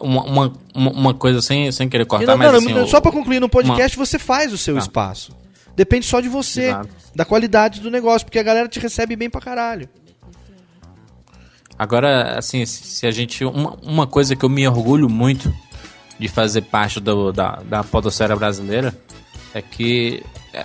[0.00, 3.10] uma, uma coisa sem, sem querer cortar, Não, mas não, assim, não, o- só pra
[3.10, 4.80] concluir, no podcast uma- você faz o seu Tá.
[4.80, 5.36] espaço.
[5.76, 6.88] Depende só de você, Exato.
[7.14, 9.86] da qualidade do negócio, porque a galera te recebe bem pra caralho.
[11.78, 13.44] Agora, assim, se a gente.
[13.44, 15.54] Uma, uma coisa que eu me orgulho muito
[16.18, 18.98] de fazer parte do, da, da podosfera brasileira
[19.52, 20.22] é que
[20.54, 20.64] é,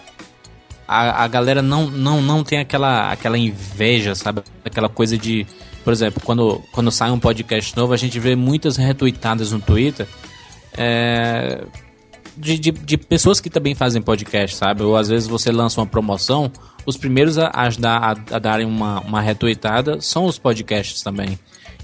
[0.88, 4.42] a, a galera não, não, não tem aquela, aquela inveja, sabe?
[4.64, 5.46] Aquela coisa de.
[5.84, 10.08] Por exemplo, quando, quando sai um podcast novo, a gente vê muitas retuitadas no Twitter.
[10.78, 11.66] é,
[12.38, 14.84] de, de, de pessoas que também fazem podcast, sabe?
[14.84, 16.52] Ou às vezes você lança uma promoção,
[16.86, 19.22] os primeiros a, a, dar- a- a darem uma, uma
[20.00, 21.38] são os podcasts também.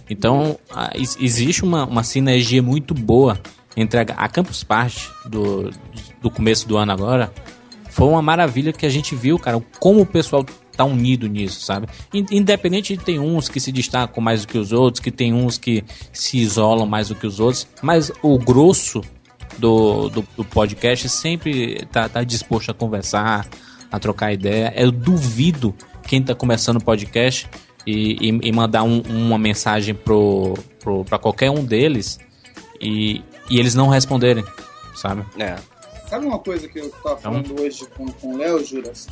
[0.10, 3.40] Então, a- ex- existe uma, uma sinergia muito boa
[3.76, 5.70] entre a, a Campus Party do,
[6.22, 7.32] do começo do ano agora.
[7.90, 10.46] Foi uma maravilha que a gente viu, cara, como o pessoal
[10.76, 11.88] tá unido nisso, sabe?
[12.14, 15.34] In- Independente de tem uns que se destacam mais do que os outros, que tem
[15.34, 15.84] uns que
[16.14, 19.02] se isolam mais do que os outros, mas o grosso
[19.58, 23.48] do, do, do podcast sempre tá, tá disposto a conversar,
[23.92, 24.74] a trocar ideia.
[24.76, 25.74] Eu duvido
[26.04, 27.50] quem tá começando o podcast
[27.86, 32.20] e, e- e mandar um- uma mensagem pro, pro, pra qualquer um deles
[32.82, 34.44] e, e eles não responderem,
[34.96, 35.24] sabe?
[35.40, 35.56] É.
[36.10, 37.00] Sabe uma coisa que eu Então?
[37.04, 39.08] tava falando hoje com, com o Léo, Juras?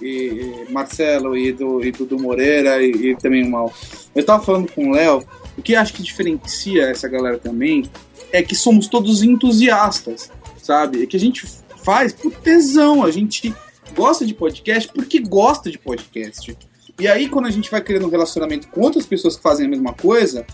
[0.00, 3.72] E, e Marcelo e do, e Dudu Moreira e, e também o Mal.
[4.14, 5.22] Eu tava falando com o Léo,
[5.58, 7.84] o que acho que diferencia essa galera também
[8.32, 10.30] é que somos todos entusiastas,
[10.62, 11.02] sabe?
[11.02, 11.46] É que a gente
[11.82, 13.54] faz por tesão, a gente
[13.94, 16.56] gosta de podcast porque gosta de podcast.
[16.98, 19.68] E aí, quando a gente vai criando um relacionamento com outras pessoas que fazem a
[19.68, 20.44] mesma coisa,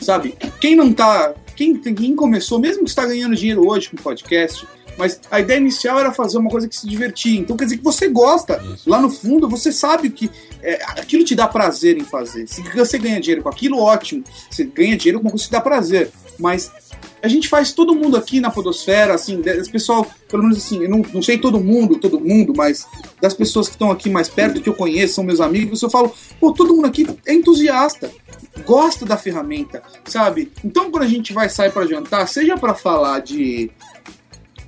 [0.00, 0.34] sabe?
[0.60, 1.34] Quem não tá.
[1.56, 4.64] Quem, quem começou, mesmo que está ganhando dinheiro hoje com podcast,
[4.96, 7.40] mas a ideia inicial era fazer uma coisa que se divertia.
[7.40, 8.62] Então quer dizer que você gosta.
[8.86, 10.30] Lá no fundo, você sabe que
[10.62, 12.46] é, aquilo te dá prazer em fazer.
[12.48, 14.24] Se você ganha dinheiro com aquilo, ótimo.
[14.50, 16.10] Você ganha dinheiro com uma coisa que te dá prazer.
[16.38, 16.70] Mas
[17.22, 21.02] a gente faz todo mundo aqui na Podosfera, assim, das pessoal, pelo menos assim, não,
[21.12, 22.86] não sei todo mundo, todo mundo, mas
[23.20, 26.12] das pessoas que estão aqui mais perto, que eu conheço, são meus amigos, eu falo,
[26.38, 28.10] pô, todo mundo aqui é entusiasta,
[28.64, 30.52] gosta da ferramenta, sabe?
[30.64, 33.70] Então quando a gente vai sair para jantar, seja para falar de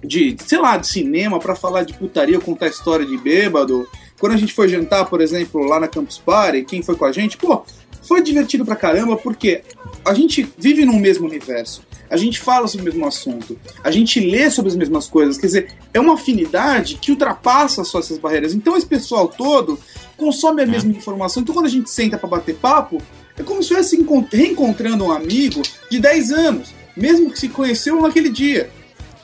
[0.02, 3.86] de, sei lá, de cinema, para falar de putaria, contar história de bêbado.
[4.18, 7.12] Quando a gente foi jantar, por exemplo, lá na Campus Party, quem foi com a
[7.12, 7.64] gente, pô,
[8.02, 9.62] foi divertido pra caramba, porque
[10.04, 11.82] a gente vive num mesmo universo.
[12.10, 13.56] A gente fala sobre o mesmo assunto.
[13.84, 15.38] A gente lê sobre as mesmas coisas.
[15.38, 18.52] Quer dizer, é uma afinidade que ultrapassa só essas barreiras.
[18.52, 19.78] Então esse pessoal todo
[20.16, 21.42] consome a mesma informação.
[21.42, 23.00] Então quando a gente senta pra bater papo,
[23.38, 28.02] é como se estivesse encont- reencontrando um amigo de 10 anos, mesmo que se conheceu
[28.02, 28.68] naquele dia.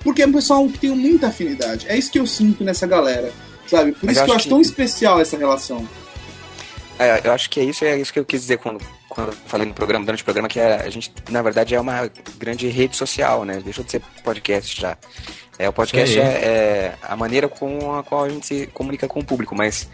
[0.05, 1.87] Porque é um pessoal que tem muita afinidade.
[1.89, 3.33] É isso que eu sinto nessa galera,
[3.67, 3.91] sabe?
[3.93, 5.87] Por Mas isso eu que eu acho acho que- tão especial essa relação.
[6.99, 8.81] É, eu acho que é isso, é isso que eu quis dizer quando,
[9.17, 12.11] quando falei no programa, durante o programa, que é, a gente, na verdade, é uma
[12.37, 13.63] grande rede social, né?
[13.65, 14.99] Deixou de ser podcast já.
[15.59, 19.21] É, o podcast é, é a maneira com a qual a gente se comunica com
[19.21, 19.89] o público, mas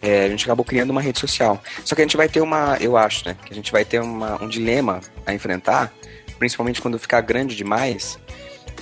[0.00, 1.60] é, a gente acabou criando uma rede social.
[1.84, 3.36] Só que a gente vai ter uma, eu acho, né?
[3.44, 5.92] Que a gente vai ter uma, um dilema a enfrentar,
[6.38, 8.16] principalmente quando ficar grande demais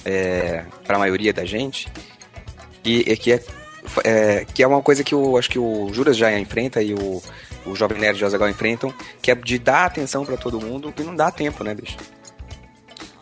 [0.04, 1.88] é, para a maioria da gente,
[2.84, 3.42] e, e que, é,
[4.04, 7.22] é, que é uma coisa que eu acho que o Juras já enfrenta e o,
[7.70, 8.92] o Jovem Nerd e o Azaghal enfrentam,
[9.22, 11.96] que é de dar atenção para todo mundo e não dá tempo, né, bicho?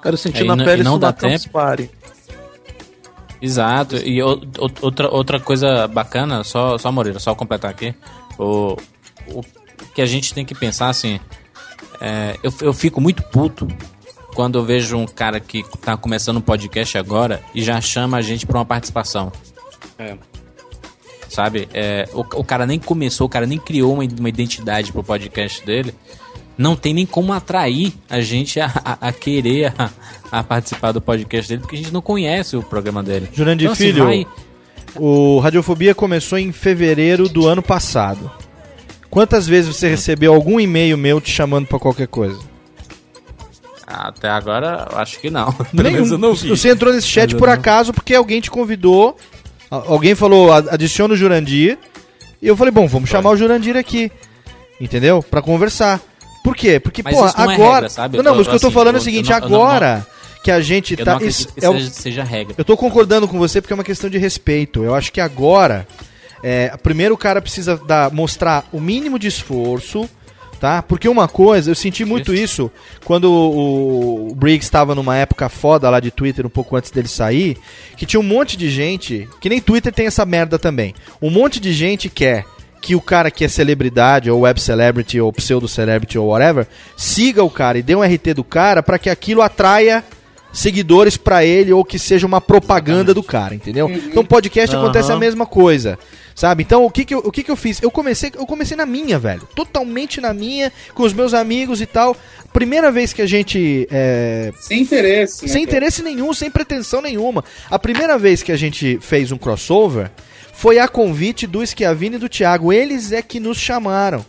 [0.03, 1.49] Cara, eu senti É, na não- pele e não isso dá tempo.
[1.51, 1.91] Party.
[3.41, 3.97] Exato.
[3.97, 7.95] E outra, outra coisa bacana, só, só Moreira, só completar aqui.
[8.39, 8.77] O,
[9.29, 9.43] o
[9.95, 11.21] que a gente tem que pensar assim.
[12.01, 13.67] é, eu, eu fico muito puto
[14.35, 18.23] quando eu vejo um cara que tá começando um podcast agora e já chama a
[18.23, 19.33] gente pra uma participação.
[19.99, 20.17] É.
[21.29, 21.69] Sabe?
[21.75, 25.65] É, o, o cara nem começou, o cara nem criou uma, uma identidade pro podcast
[25.65, 25.95] dele.
[26.57, 29.91] Não tem nem como atrair a gente a, a- a querer a,
[30.33, 33.29] a participar do podcast dele, porque a gente não conhece o programa dele.
[33.33, 34.27] Jurandir Então, assim, Filho, vai-
[34.97, 38.29] o Radiofobia começou em fevereiro do ano passado.
[39.11, 42.41] Quantas vezes você recebeu algum e-mail meu te chamando pra qualquer coisa?
[43.87, 45.51] Até agora, acho que não.
[45.73, 45.93] Pelo Nenhum.
[45.95, 46.49] menos eu não vi.
[46.49, 49.17] Você entrou nesse chat por acaso porque alguém te convidou,
[49.71, 51.79] alguém falou, "A- adiciona o Jurandir,
[52.41, 54.11] e eu falei, bom, vamos chamar o Jurandir aqui,
[54.81, 55.23] entendeu?
[55.23, 56.01] Pra conversar.
[56.45, 56.79] Por quê?
[56.81, 57.75] Porque, isso não é agora...
[57.75, 58.17] regra, sabe?
[58.17, 59.63] Não, não, mas o que eu tô assim, falando é o seguinte, não- eu não-
[59.65, 60.07] agora
[60.43, 61.19] que a gente Eu tá...
[61.19, 62.55] não isso que é seja, seja regra.
[62.57, 64.83] eu tô concordando com você porque é uma questão de respeito.
[64.85, 65.87] Eu acho que agora,
[66.43, 70.09] é, primeiro o cara precisa dar, mostrar o mínimo de esforço,
[70.59, 70.83] tá?
[70.83, 72.71] Porque uma coisa, eu senti muito isso
[73.05, 77.57] quando o, Briggs estava numa época foda lá de Twitter, um pouco antes dele sair,
[77.97, 80.95] que tinha um monte de gente, que nem Twitter tem essa merda também.
[81.23, 82.45] Um monte de gente quer
[82.81, 87.43] que o cara que é celebridade, ou web celebrity, ou pseudo celebrity, ou whatever, siga
[87.43, 90.05] o cara e dê um RT do cara para que aquilo atraia
[90.53, 93.91] seguidores pra ele ou que seja uma propaganda do cara, entendeu?
[93.91, 94.85] Então podcast Aham.
[94.85, 95.99] acontece a mesma coisa.
[96.39, 96.63] Sabe?
[96.63, 97.83] Então, o que que eu, o que que eu fiz?
[97.83, 99.43] Eu comecei, eu comecei na minha, velho.
[99.57, 102.17] Totalmente na minha, com os meus amigos e tal.
[102.53, 103.89] Primeira vez que a gente.
[103.91, 105.45] é, Sem interesse.
[105.45, 107.45] né, sem interesse nenhum, sem pretensão nenhuma.
[107.69, 110.13] A primeira vez que a gente fez um crossover
[110.53, 112.73] foi a convite do Schiavini e do Thiago.
[112.73, 114.25] Eles é que nos chamaram.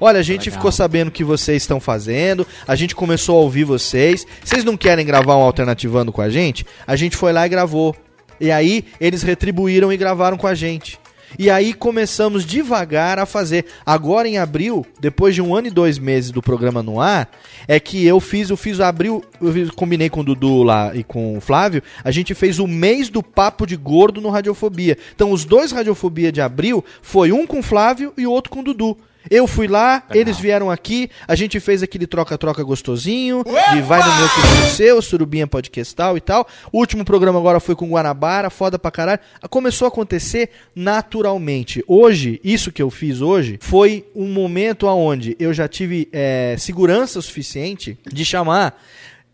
[0.00, 3.64] Olha, a gente ficou sabendo o que vocês estão fazendo, a gente começou a ouvir
[3.64, 4.26] vocês.
[4.42, 6.64] Vocês não querem gravar um alternativando com a gente?
[6.86, 7.94] A gente foi lá e gravou.
[8.40, 10.98] E aí eles retribuíram e gravaram com a gente.
[11.38, 13.66] E aí começamos devagar a fazer.
[13.84, 17.30] Agora em abril, depois de um ano e dois meses do programa no ar,
[17.68, 21.04] é que eu fiz, eu fiz abril, eu fiz- combinei com o Dudu lá e
[21.04, 24.98] com o Flávio, a gente fez o mês do papo de gordo no Radiofobia.
[25.14, 28.60] Então os dois Radiofobia de abril foi um com o Flávio e o outro com
[28.60, 28.96] o Dudu.
[29.28, 34.16] Eu fui lá, eles vieram aqui, a gente fez aquele troca-troca gostosinho, de vai no
[34.16, 36.46] meu que seu, Surubinha Podcastal e tal.
[36.72, 39.20] O último programa agora foi com Guanabara, foda pra caralho.
[39.50, 41.84] Começou a acontecer naturalmente.
[41.86, 47.20] Hoje, isso que eu fiz hoje, foi um momento onde eu já tive é, segurança
[47.20, 48.80] suficiente de chamar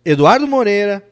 [0.05, 1.05] Eduardo Moreira,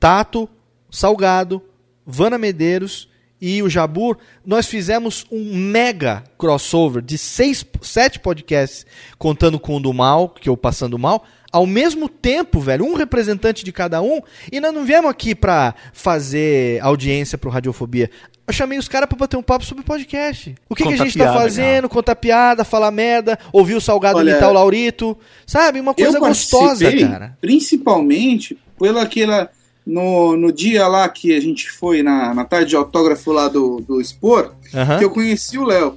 [0.00, 0.48] Tato,
[0.90, 1.62] Salgado,
[2.06, 3.07] Vana Medeiros
[3.40, 8.84] e o Jabur, nós fizemos um mega crossover de seis, sete podcasts,
[9.18, 13.64] contando com o do mal, que eu passando mal, ao mesmo tempo, velho, um representante
[13.64, 14.20] de cada um,
[14.52, 18.10] e nós não viemos aqui pra fazer audiência pro Radiofobia.
[18.46, 20.54] Eu chamei os caras pra bater um papo sobre podcast.
[20.70, 24.18] O que, que a gente tá piada, fazendo, contar piada, falar merda, ouvir o Salgado
[24.18, 25.80] Olha, imitar o Laurito, sabe?
[25.80, 27.36] Uma coisa eu gostosa, cara.
[27.42, 29.50] Principalmente pela aquela.
[29.88, 33.80] No, no dia lá que a gente foi na, na tarde de autógrafo lá do,
[33.80, 34.52] do Expor,
[34.98, 35.94] que eu conheci o Léo,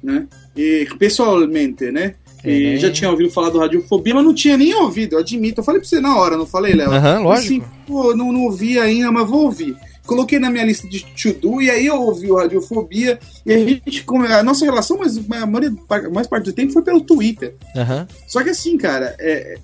[0.00, 0.28] né?
[0.56, 2.14] E, pessoalmente, né?
[2.44, 2.76] E É.
[2.76, 5.60] já tinha ouvido falar do Radiofobia, mas não tinha nem ouvido, eu admito.
[5.60, 6.92] Eu falei pra você na hora, não falei, Léo?
[6.92, 7.46] Aham, lógico.
[7.46, 9.76] Assim, pô, não, não ouvi ainda, mas vou ouvir.
[10.06, 14.04] Coloquei na minha lista de to-do e aí eu ouvi o Radiofobia e a gente,
[14.30, 15.74] a nossa relação, mas a maioria,
[16.12, 17.56] mais parte do tempo foi pelo Twitter.
[18.28, 19.58] Só que assim, cara, é,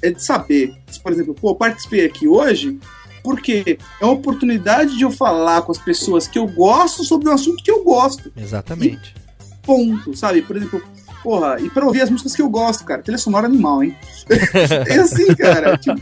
[0.00, 0.72] é de saber.
[1.02, 2.78] Por exemplo, pô, eu participei aqui hoje
[3.22, 7.32] porque é uma oportunidade de eu falar com as pessoas que eu gosto sobre um
[7.32, 8.32] assunto que eu gosto.
[8.36, 9.14] Exatamente.
[9.62, 10.42] Ponto, sabe?
[10.42, 10.82] Por exemplo,
[11.22, 13.00] porra, e pra ouvir as músicas que eu gosto, cara.
[13.02, 13.96] Trilha sonora animal, hein?
[14.88, 15.76] é assim, cara.
[15.78, 16.00] Tipo,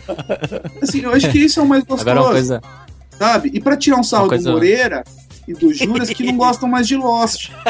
[0.82, 2.08] assim, eu acho que isso é o mais gostoso.
[2.08, 2.62] Agora uma coisa.
[3.18, 3.50] Sabe?
[3.52, 5.04] E pra tirar um sarro Uma coisa- do Moreira
[5.46, 7.50] e do Juras que não gostam mais de Lost.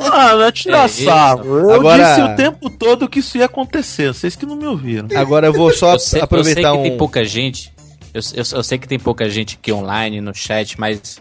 [0.00, 1.44] Ah, não é tirar É, sarro.
[1.58, 4.12] Eu Agora- disse o tempo todo que isso ia acontecer.
[4.12, 5.08] Vocês que não me ouviram.
[5.16, 6.82] Agora eu vou só Eu sei, aproveitar eu sei que um.
[6.90, 7.71] tem pouca gente.
[8.14, 11.20] Eu, eu, eu sei que tem pouca gente aqui online, no chat, mas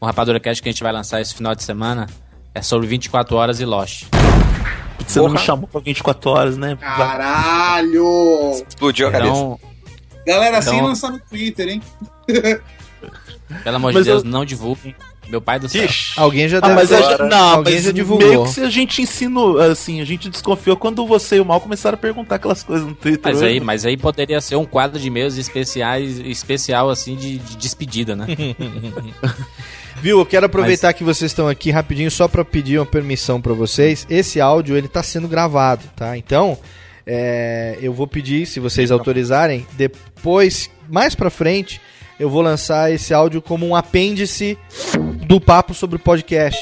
[0.00, 2.06] o Rapadura Cast que a gente vai lançar esse final de semana
[2.54, 4.04] é sobre 24 horas e Lost.
[5.06, 6.76] Você não me chamou pra 24 horas, né?
[6.80, 8.64] Caralho!
[8.66, 9.60] Explodiu a Então,
[10.26, 11.82] Galera, assim Então- lançar no Twitter, hein?
[13.62, 14.94] pelo amor de Deus, eu- não divulguem.
[15.28, 15.88] Meu pai do céu.
[16.16, 18.28] Alguém já Ah, deve mas a não, alguém mas já divulgou.
[18.28, 21.60] meio que se a gente ensinou, assim, a gente desconfiou quando você e o Mal
[21.60, 23.20] começaram a perguntar aquelas coisas no Twitter.
[23.24, 23.46] Mas hoje.
[23.46, 28.14] aí, mas aí poderia ser um quadro de e-mails especiais, especial assim de, de despedida,
[28.14, 28.26] né?
[30.02, 30.18] Viu?
[30.18, 34.06] Eu quero aproveitar que vocês estão aqui rapidinho só para pedir uma permissão para vocês.
[34.10, 36.16] Esse áudio ele tá sendo gravado, tá?
[36.18, 36.58] Então,
[37.06, 41.80] é, eu vou pedir, se vocês autorizarem, depois, mais pra frente,
[42.18, 44.58] eu vou lançar esse áudio como um apêndice
[45.26, 46.60] do papo sobre o podcast.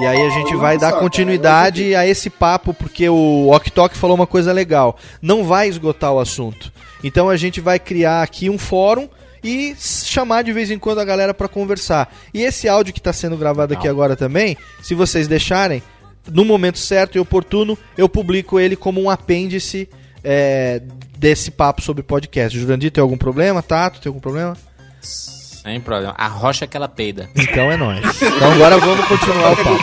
[0.00, 4.14] E aí a gente vai dar continuidade a esse papo, porque o Ok Tok falou
[4.14, 4.96] uma coisa legal.
[5.20, 6.72] Não vai esgotar o assunto.
[7.02, 9.08] Então a gente vai criar aqui um fórum
[9.42, 12.14] e chamar de vez em quando a galera pra conversar.
[12.32, 15.82] E esse áudio que tá sendo gravado aqui agora também, se vocês deixarem,
[16.30, 19.88] no momento certo e oportuno, eu publico ele como um apêndice
[20.22, 20.82] é,
[21.18, 22.58] desse papo sobre podcast.
[22.58, 23.62] Jurandir, tem algum problema?
[23.62, 24.56] Tato, tem algum problema?
[25.00, 26.14] Sem problema.
[26.16, 27.28] A rocha que ela peida.
[27.36, 28.00] Então é nóis.
[28.22, 29.78] Então agora vamos continuar o papo.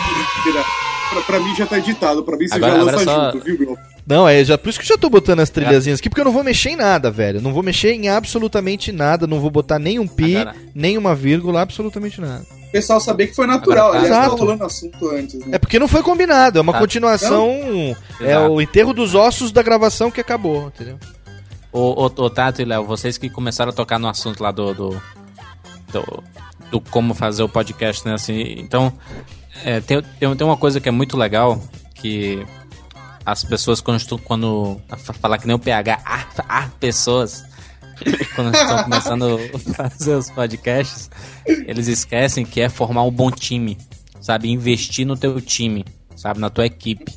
[1.10, 3.44] Pra, pra mim já tá editado, pra mim você Agora- já agora lança só- junto,
[3.44, 3.78] viu, meu?
[4.06, 6.24] Não, é já, por isso que eu já tô botando as trilhazinhas aqui, porque eu
[6.24, 7.40] não vou mexer em nada, velho.
[7.40, 12.20] Não vou mexer em absolutamente nada, não vou botar nenhum pi, Agora- nenhuma vírgula, absolutamente
[12.20, 12.44] nada.
[12.68, 13.88] O pessoal saber que foi natural.
[13.88, 14.42] Agora tá- Aliás, tá Exato.
[14.42, 15.46] rolando assunto antes, né?
[15.52, 17.48] É porque não foi combinado, é uma Ah, continuação.
[18.20, 18.52] É Exato.
[18.52, 20.98] o enterro dos ossos da gravação que acabou, entendeu?
[21.78, 24.72] Ô Tato e Léo, vocês que começaram a tocar no assunto lá do.
[24.74, 25.02] do,
[25.92, 26.24] do,
[26.70, 28.14] do como fazer o podcast, né?
[28.14, 28.92] Assim, então,
[29.64, 31.60] é, tem, tem, tem uma coisa que é muito legal
[31.94, 32.44] que
[33.24, 37.44] as pessoas, quando, estão- quando fa- falar que nem o PH, ah, ah, pessoas,
[38.34, 39.38] quando estão começando
[39.78, 41.10] a fazer os podcasts,
[41.46, 43.76] eles esquecem que é formar um bom time,
[44.20, 44.50] sabe?
[44.50, 46.38] Investir no teu time, sabe?
[46.40, 47.12] Na tua equipe.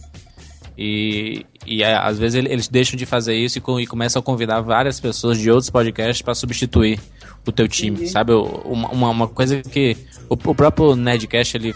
[0.82, 4.24] E, e é, às vezes ele- eles deixam de fazer isso e, e começam a
[4.24, 6.98] convidar várias pessoas de outros podcasts para substituir
[7.46, 8.32] o teu time, sabe?
[8.32, 9.98] Uma, uma, coisa que
[10.30, 11.74] o, o próprio Nerdcast ele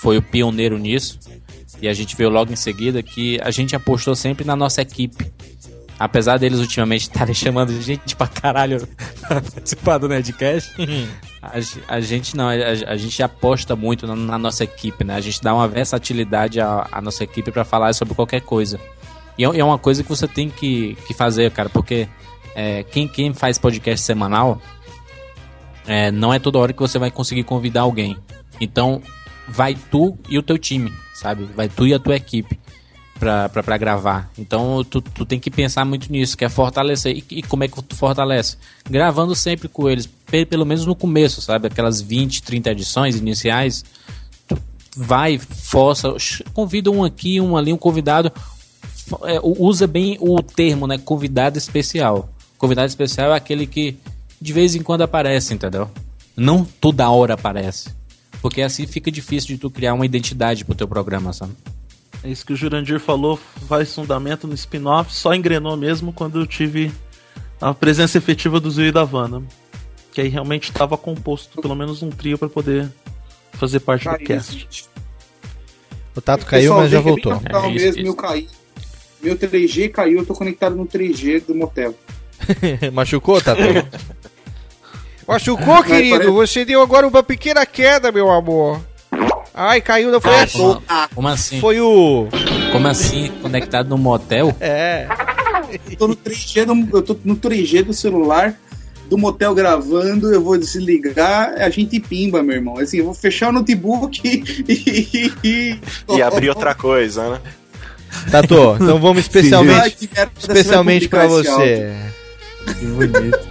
[0.00, 1.18] foi o pioneiro nisso
[1.82, 5.30] e a gente veio logo em seguida que a gente apostou sempre na nossa equipe.
[5.98, 8.86] Apesar deles ultimamente estarem chamando gente pra caralho
[9.26, 10.72] pra participar do Nerdcast,
[11.42, 15.16] a, ge- a gente não, a, a gente aposta muito na, na nossa equipe, né?
[15.16, 18.78] A gente dá uma versatilidade à, à nossa equipe pra falar sobre qualquer coisa.
[19.36, 22.06] E é, é uma coisa que você tem que, que fazer, cara, porque
[22.54, 24.62] é, quem, quem faz podcast semanal,
[25.86, 28.16] é, não é toda hora que você vai conseguir convidar alguém.
[28.60, 29.02] Então,
[29.48, 31.44] vai tu e o teu time, sabe?
[31.56, 32.58] Vai tu e a tua equipe
[33.18, 34.30] pra gravar.
[34.38, 37.16] Então tu, tu tem que pensar muito nisso, que é fortalecer.
[37.16, 38.56] E, e como é que tu fortalece?
[38.88, 41.66] Gravando sempre com eles, pe- pelo menos no começo, sabe?
[41.66, 43.84] Aquelas 20, 30 edições iniciais.
[44.46, 44.56] Tu,
[44.96, 46.14] vai, força,
[46.54, 48.32] convida um aqui, um ali, um convidado.
[49.24, 50.98] é, usa bem o termo, né?
[50.98, 52.28] Convidado especial.
[52.56, 53.96] Convidado especial é aquele que
[54.40, 55.90] de vez em quando aparece, entendeu?
[56.36, 57.90] Não toda hora aparece.
[58.40, 61.52] Porque assim fica difícil de tu criar uma identidade pro teu programa, sabe?
[62.28, 66.46] É isso que o Jurandir falou, faz fundamento no spin-off, só engrenou mesmo quando eu
[66.46, 66.92] tive
[67.58, 69.42] a presença efetiva do Zio e da Vanna.
[70.12, 72.86] Que aí realmente estava composto pelo menos um trio para poder
[73.54, 74.84] fazer parte do cast.
[76.14, 77.32] O Tato caiu, mas já é voltou.
[77.32, 78.46] natural mesmo, eu caí.
[79.22, 81.94] Meu 3G caiu, eu tô conectado no 3G do motel.
[82.92, 83.62] Machucou, Tato?
[85.26, 86.10] Machucou, querido?
[86.18, 88.82] parece- Você deu agora uma pequena queda, meu amor.
[89.54, 90.58] Ai, caiu, não foi Ah, assim.
[90.58, 90.82] como,
[91.14, 91.60] como assim?
[91.60, 92.28] Foi o.
[92.72, 93.28] Como assim?
[93.42, 94.54] Conectado no motel?
[94.60, 95.06] É.
[95.90, 98.54] Eu tô no 3G do, eu tô no 3G do celular
[99.08, 102.78] do motel gravando, eu vou desligar, a gente pimba, meu irmão.
[102.78, 104.20] Assim, eu vou fechar o notebook
[104.68, 105.32] e.
[105.42, 105.80] e,
[106.10, 107.40] E abrir outra coisa, né?
[108.30, 111.94] Tato, então vamos especialmente, especialmente publicar você.
[112.78, 113.48] Que bonito.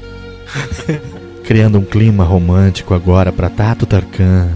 [1.44, 4.50] Criando um clima romântico agora pra Tato Tarkan.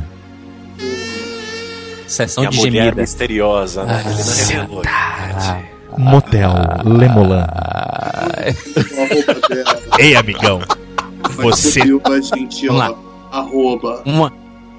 [2.11, 3.01] Sessão e de mulher gemida.
[3.01, 4.03] misteriosa, né?
[4.85, 5.59] Ah.
[5.97, 6.51] Motel
[6.85, 7.47] Lemolan.
[9.97, 10.59] Ei, amigão.
[11.37, 11.81] Você.
[11.81, 12.95] A gente, Vamos
[13.31, 14.01] ó, arroba.
[14.05, 14.31] Uma,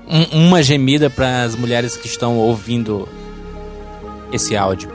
[0.09, 3.09] um- uma gemida para as mulheres que estão ouvindo
[4.33, 4.91] esse áudio.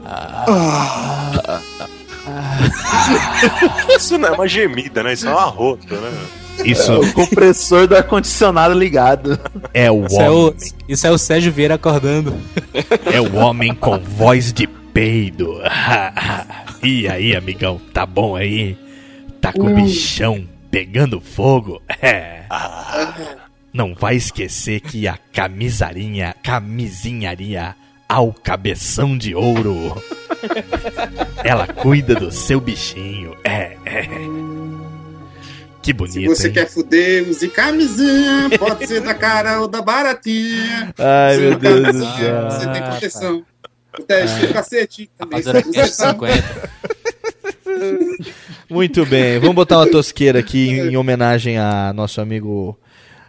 [3.96, 5.12] Isso não é uma gemida, né?
[5.12, 6.10] Isso é um arroto, né?
[6.64, 9.38] Isso É o compressor do ar-condicionado ligado.
[9.72, 10.56] é o Isso é o, homem.
[10.88, 12.34] isso é o Sérgio Vieira acordando.
[13.12, 15.60] É o homem com voz de peido.
[16.82, 18.76] e aí, amigão, tá bom aí?
[19.40, 21.80] Tá com o bichão pegando fogo?
[22.02, 22.42] É.
[23.72, 27.74] Não vai esquecer que a camisarinha, camisinharia
[28.08, 30.02] ao cabeção de ouro.
[31.44, 33.36] Ela cuida do seu bichinho.
[33.44, 34.08] É, é.
[35.82, 36.52] Que bonito, Se você hein?
[36.54, 40.92] quer fuder, use camisinha, pode ser da cara ou da baratinha.
[40.98, 42.50] Ai, Se meu Deus do camisinha, céu.
[42.50, 43.44] Você tem proteção.
[43.98, 45.40] O teste do cacete também.
[45.40, 46.70] Aqui 50.
[48.68, 52.78] Muito bem, vamos botar uma tosqueira aqui em, em homenagem a nosso amigo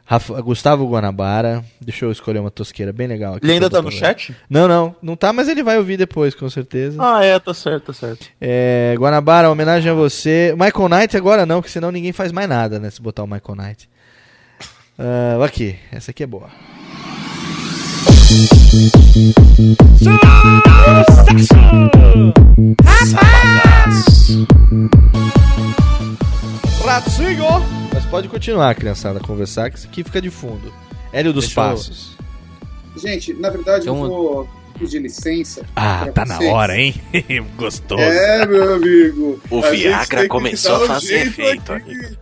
[0.05, 1.63] Rafa- Gustavo Guanabara.
[1.79, 3.45] Deixa eu escolher uma tosqueira bem legal aqui.
[3.45, 4.35] Ele ainda tá no chat?
[4.49, 6.97] Não, não, não tá, mas ele vai ouvir depois, com certeza.
[6.99, 8.27] Ah, é, tá certo, tá certo.
[8.39, 10.53] É, Guanabara, homenagem a você.
[10.57, 12.89] Michael Knight agora não, porque senão ninguém faz mais nada, né?
[12.89, 13.89] Se botar o Michael Knight.
[14.99, 16.49] Ah, aqui, essa aqui é boa.
[26.86, 27.45] Ratinho!
[27.93, 30.73] Mas pode continuar, criançada, a conversar, que isso aqui fica de fundo.
[31.13, 32.17] Hélio dos Deixa eu- Passos.
[32.97, 35.63] Gente, na verdade, eu Então- vou pedir licença.
[35.75, 36.51] Ah, tá na vocês.
[36.51, 36.95] hora, hein?
[37.55, 38.01] Gostoso.
[38.01, 39.39] É, meu amigo.
[39.49, 42.17] O A Viagra começou a fazer efeito, aqui.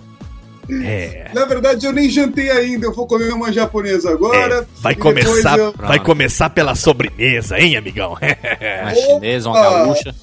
[0.84, 1.32] É.
[1.34, 2.86] Na verdade, eu nem jantei ainda.
[2.86, 4.60] Eu vou comer uma japonesa agora.
[4.62, 8.16] É, vai começar, eu- vai começar pela sobremesa, hein, amigão?
[8.84, 10.16] Uma chinesa, uma gaúcha.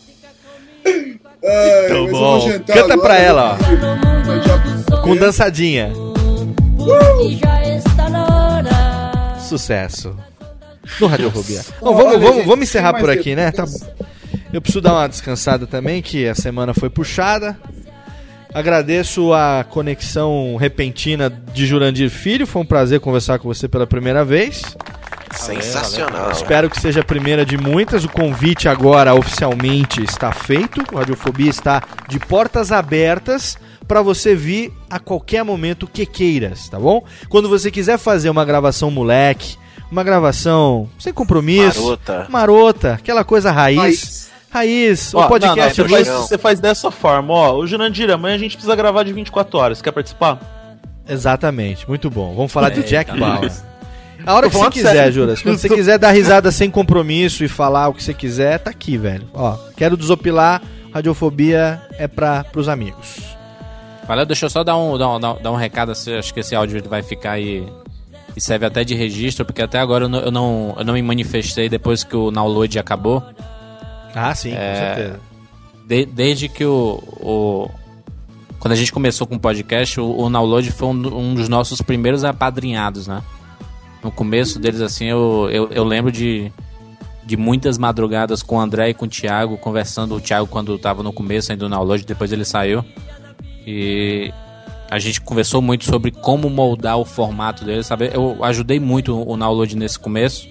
[1.44, 2.40] Ai, Então eu bom.
[2.40, 3.58] vou jantar Canta agora, pra ela,
[4.90, 4.96] ó.
[5.02, 5.92] Com dançadinha.
[9.40, 10.16] Sucesso.
[11.00, 11.62] No Radiofobia.
[11.80, 13.50] Bom, vamos, vamos, vamos encerrar por aqui, né?
[13.50, 13.78] Tá bom.
[14.52, 17.56] Eu preciso dar uma descansada também, que a semana foi puxada.
[18.54, 22.46] Agradeço a conexão repentina de Jurandir Filho.
[22.46, 24.62] Foi um prazer conversar com você pela primeira vez.
[25.32, 26.30] Sensacional.
[26.30, 28.04] Espero que seja a primeira de muitas.
[28.04, 30.82] O convite agora oficialmente está feito.
[30.92, 36.78] O Radiofobia está de portas abertas para você vir a qualquer momento que queiras, tá
[36.78, 37.04] bom?
[37.28, 39.56] Quando você quiser fazer uma gravação moleque,
[39.90, 42.26] uma gravação sem compromisso, Marota.
[42.28, 46.90] marota, aquela coisa raiz, raiz, o Ó, podcast não, não, você, faz, você faz dessa
[46.90, 47.56] forma, ó.
[47.56, 49.82] O Jurandir, amanhã a gente precisa gravar de 24 horas.
[49.82, 50.40] Quer participar?
[51.08, 52.34] Exatamente, muito bom.
[52.34, 53.52] Vamos falar de Eita, Jack Bauer.
[54.24, 55.12] A hora que você quiser, sério.
[55.12, 55.42] Juras.
[55.42, 58.96] Quando você quiser dar risada sem compromisso e falar o que você quiser, tá aqui,
[58.96, 59.26] velho.
[59.34, 60.62] Ó, quero desopilar,
[60.92, 63.18] radiofobia é pra, pros amigos.
[64.08, 66.82] Valeu, deixa eu só dar um, dar um, dar um- recado, acho que esse áudio
[66.88, 67.66] vai ficar aí
[68.36, 71.02] e serve até de registro, porque até agora eu não, eu não, eu não me
[71.02, 73.22] manifestei depois que o download acabou.
[74.14, 75.20] Ah, sim, com É, certeza.
[75.86, 77.70] De- desde que o, o-
[78.60, 80.92] Quando a gente começou com o podcast, o, o download foi um,
[81.30, 83.22] um dos nossos primeiros apadrinhados, né?
[84.06, 86.52] No começo deles, assim, eu, eu, eu lembro de,
[87.24, 90.14] de muitas madrugadas com o André e com o Thiago, conversando.
[90.14, 92.84] O Thiago, quando tava no começo ainda do download, depois ele saiu.
[93.66, 94.32] E
[94.88, 98.08] a gente conversou muito sobre como moldar o formato dele, sabe?
[98.14, 100.48] Eu ajudei muito o download nesse começo.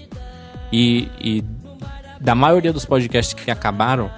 [0.70, 1.42] E, e
[2.20, 4.12] da maioria dos podcasts que acabaram,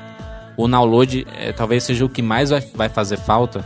[0.58, 3.60] o download é, talvez seja o que mais vai, vai fazer falta,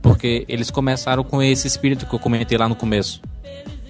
[0.00, 3.20] porque eles começaram com esse espírito que eu comentei lá no começo.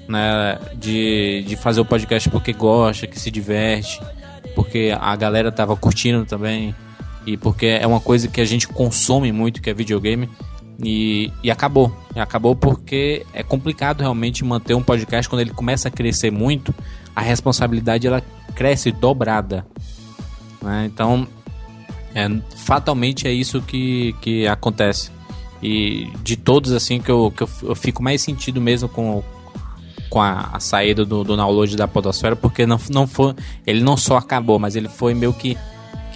[0.09, 4.00] Né, de, de fazer o podcast porque gosta, que se diverte,
[4.54, 6.74] porque a galera tava curtindo também
[7.28, 10.30] e porque é uma coisa que a gente consome muito, que é videogame.
[10.82, 11.94] E, e acabou.
[12.16, 16.74] Acabou porque é complicado realmente manter um podcast quando ele começa a crescer muito.
[17.14, 18.22] A responsabilidade ela
[18.54, 19.66] cresce dobrada.
[20.62, 20.86] né?
[20.86, 21.28] Então,
[22.14, 25.11] é, fatalmente é isso que, que acontece.
[25.62, 29.22] E de todos, assim, que eu, que eu fico mais sentido mesmo com,
[30.09, 33.34] com a, a saída do, do download da Podosfera, porque não, não foi.
[33.66, 35.56] Ele não só acabou, mas ele foi meio que.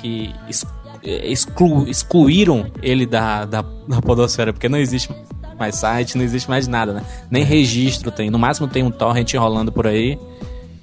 [0.01, 0.66] que ex-
[1.03, 5.11] exclu, excluíram ele da, da, da Podosfera, porque não existe
[5.59, 7.05] mais site, não existe mais nada, né?
[7.30, 8.30] Nem registro tem.
[8.30, 10.18] No máximo tem um torrent rolando por aí.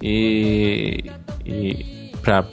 [0.02, 1.12] E.
[1.46, 2.46] e pra,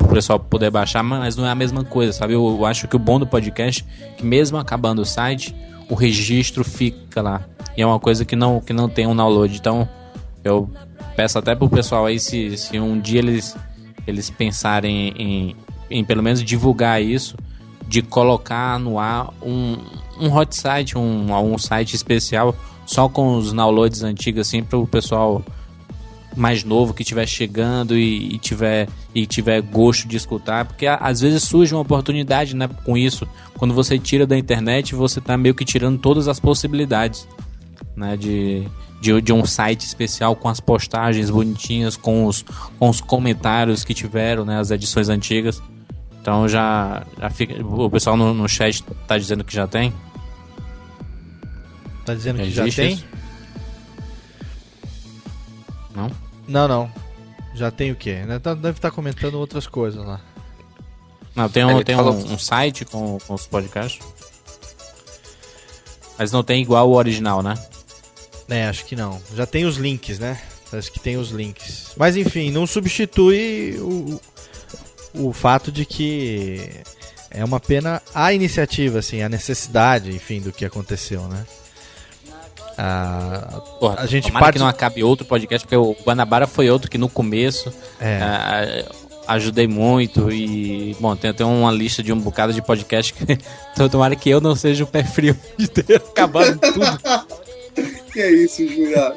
[0.00, 2.34] o pessoal poder baixar, mas não é a mesma coisa, sabe?
[2.34, 5.54] Eu, eu acho que o bom do podcast é que mesmo acabando o site,
[5.88, 7.42] o registro fica lá.
[7.76, 9.56] E é uma coisa que não, que não tem um download.
[9.56, 9.88] Então,
[10.42, 10.70] eu
[11.16, 13.56] peço até pro pessoal aí, se, se um dia eles,
[14.06, 15.56] eles pensarem em,
[15.90, 17.36] em pelo menos divulgar isso,
[17.86, 19.76] de colocar no ar um,
[20.20, 22.54] um hot site, um, um site especial
[22.86, 25.42] só com os downloads antigos, assim, para o pessoal
[26.36, 31.20] mais novo que estiver chegando e, e tiver e tiver gosto de escutar, porque às
[31.20, 33.26] vezes surge uma oportunidade, né, com isso.
[33.56, 37.28] Quando você tira da internet, você tá meio que tirando todas as possibilidades,
[37.96, 38.66] né, de
[39.00, 42.42] de, de um site especial com as postagens bonitinhas, com os,
[42.78, 45.62] com os comentários que tiveram, né, as edições antigas.
[46.22, 49.92] Então já, já fica, o pessoal no, no chat tá dizendo que já tem.
[52.06, 52.92] Tá dizendo que já Existe tem?
[52.94, 53.04] isso?
[55.94, 56.10] Não?
[56.48, 56.90] Não, não.
[57.54, 58.22] Já tem o quê?
[58.26, 60.18] Né, tá- Deve estar comentando outras coisas lá.
[61.36, 64.00] Não, tem, um, tem falou- um, um site com, com os podcasts.
[66.18, 67.54] Mas não tem igual o original, né?
[68.48, 69.20] É, acho que não.
[69.34, 70.40] Já tem os links, né?
[70.72, 71.92] Acho que tem os links.
[71.96, 74.20] Mas enfim, não substitui o,
[75.14, 76.70] o fato de que
[77.30, 81.44] é uma pena a iniciativa, assim, a necessidade, enfim, do que aconteceu, né?
[82.76, 84.54] A, Porra, a gente parte...
[84.54, 88.18] que não acabe outro podcast, porque o Guanabara foi outro que no começo É.
[88.20, 88.84] ah,
[89.26, 93.24] ajudei muito e, bom, tem, tem uma lista de um bocado de podcast que
[93.72, 97.33] então, tomara que eu não seja o pé frio de ter acabado tudo.
[98.14, 99.16] Que é isso, Jurado?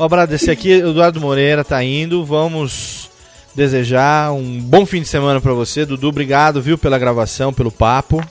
[0.00, 2.24] Um abraço desse aqui, Eduardo Moreira tá indo.
[2.24, 3.10] Vamos
[3.54, 6.08] desejar um bom fim de semana pra você, Dudu.
[6.08, 8.22] Obrigado, viu, pela gravação, pelo papo.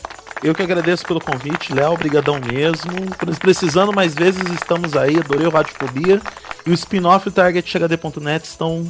[0.44, 2.92] Eu que agradeço pelo convite, Léo, obrigadão mesmo.
[3.40, 6.22] Precisando mais vezes, estamos aí, adorei o Radiofobia.
[6.66, 8.86] E o spin-off e o TargetHD.net estão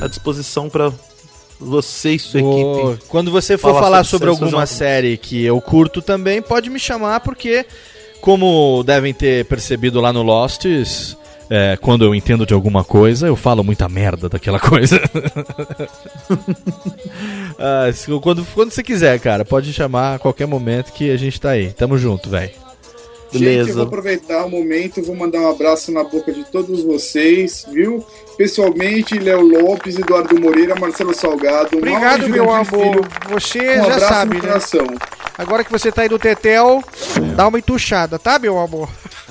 [0.00, 0.90] à disposição para
[1.58, 3.04] você e sua Ô, equipe.
[3.08, 6.70] Quando você for falar, sobre, séries, fazer alguma uma- série que eu curto também, pode
[6.70, 7.66] me chamar, porque,
[8.20, 11.16] como devem ter percebido lá no Losts,
[11.48, 15.00] é, quando eu entendo de alguma coisa, eu falo muita merda daquela coisa.
[17.58, 17.90] Ah,
[18.22, 21.72] quando, quando você quiser, cara, pode chamar a qualquer momento que a gente tá aí.
[21.72, 22.59] Tamo junto, velho.
[23.32, 27.64] Gente, eu vou aproveitar o momento, vou mandar um abraço na boca de todos vocês,
[27.70, 28.04] viu?
[28.36, 31.76] Pessoalmente, Léo Lopes, Eduardo Moreira, Marcelo Salgado.
[31.78, 32.66] Obrigado, meu amor.
[32.66, 33.08] Filho.
[33.30, 34.48] Você Um já sabe, no né?
[34.48, 34.86] coração.
[35.38, 36.82] Agora que você tá aí do Tetel,
[37.36, 38.88] dá uma entuchada, tá, meu amor?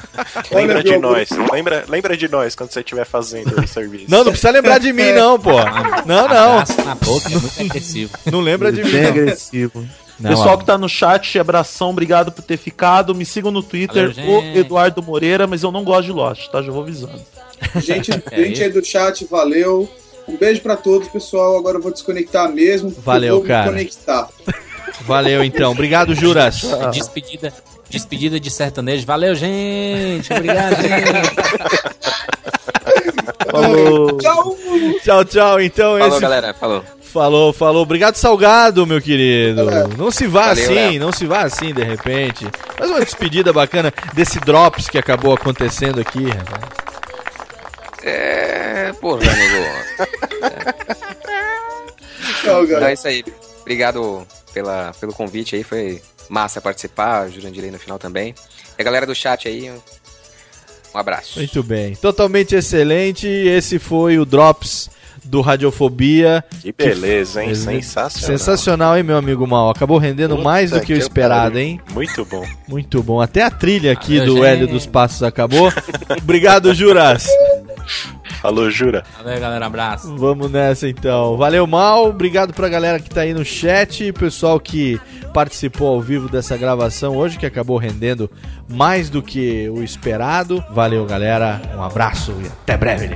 [0.52, 1.30] Lembra de meu nós.
[1.52, 4.06] Lembra, lembra de nós quando você estiver fazendo o serviço.
[4.10, 5.52] Não, não precisa lembrar de mim, não, pô.
[6.06, 6.54] Não, não.
[6.60, 8.12] Abraço na boca é muito agressivo.
[8.32, 9.10] Não lembra de mim, Bem não.
[9.10, 9.86] agressivo.
[10.20, 13.16] Não, Pessoal que tá no chat, abração, obrigado por ter ficado.
[13.16, 14.58] Me sigam no Twitter, Valeu, o.
[14.58, 16.62] Eduardo Moreira, mas eu não gosto de Lost, tá?
[16.62, 17.22] Já vou avisando.
[17.80, 19.90] Gente, É gente aí do chat, valeu.
[20.28, 21.58] Um beijo pra todos, pessoal.
[21.58, 22.90] Agora eu vou desconectar mesmo.
[22.90, 23.72] Valeu, cara.
[23.72, 24.30] Me conectar.
[25.02, 25.72] Valeu, então.
[25.72, 26.62] Obrigado, Juras.
[26.94, 27.54] Despedida,
[27.90, 29.06] despedida de sertanejo.
[29.06, 30.32] Valeu, gente.
[30.34, 32.00] Obrigado, gente.
[33.50, 34.18] Falou.
[34.18, 34.58] Tchau.
[35.04, 35.62] Tchau, tchau.
[35.62, 36.20] Então, Falou, esse...
[36.22, 36.54] galera.
[36.54, 36.84] Falou.
[37.02, 37.82] Falou, falou.
[37.84, 39.66] Obrigado, Salgado, meu querido.
[39.98, 41.00] Não se vá Valeu, assim, Léo.
[41.00, 42.46] não se vá assim de repente.
[42.78, 46.64] Faz uma despedida bacana desse Drops que acabou acontecendo aqui, rapaz.
[48.04, 49.66] É, porra, amigo.
[52.42, 52.90] Tchau, Então galera.
[52.92, 53.24] é isso aí.
[53.62, 55.64] Obrigado pela, pelo convite aí.
[55.64, 57.28] Foi massa participar.
[57.28, 58.34] O Jurandir aí no final também.
[58.78, 59.72] E a galera do chat aí,
[60.94, 61.40] um, abraço.
[61.40, 61.96] Muito bem.
[61.96, 63.28] Totalmente excelente.
[63.28, 64.90] Esse foi o Drops
[65.24, 66.44] do Radiofobia.
[66.62, 67.54] Que beleza, hein?
[67.54, 68.38] Sensacional.
[68.38, 69.70] Sensacional, hein, meu amigo Mal?
[69.70, 71.68] Acabou rendendo Puta mais do que o que esperado, pariu.
[71.68, 71.82] hein?
[71.94, 72.46] Muito bom.
[72.68, 73.22] Muito bom.
[73.22, 74.48] Até a trilha aqui Valeu, do gente.
[74.48, 75.72] Hélio dos Passos acabou.
[76.22, 77.28] Obrigado, Juras.
[78.42, 79.04] Falou, jura?
[79.18, 79.66] Valeu, galera.
[79.66, 80.16] Abraço.
[80.16, 81.36] Vamos nessa então.
[81.38, 82.10] Valeu, Mal.
[82.10, 84.12] Obrigado pra galera que tá aí no chat.
[84.14, 85.00] Pessoal que
[85.34, 88.30] participou ao vivo dessa gravação hoje, que acabou rendendo
[88.68, 90.64] mais do que o esperado.
[90.72, 91.62] Valeu, galera.
[91.76, 93.10] Um abraço e até breve.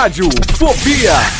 [0.00, 1.39] Rádio Fobia.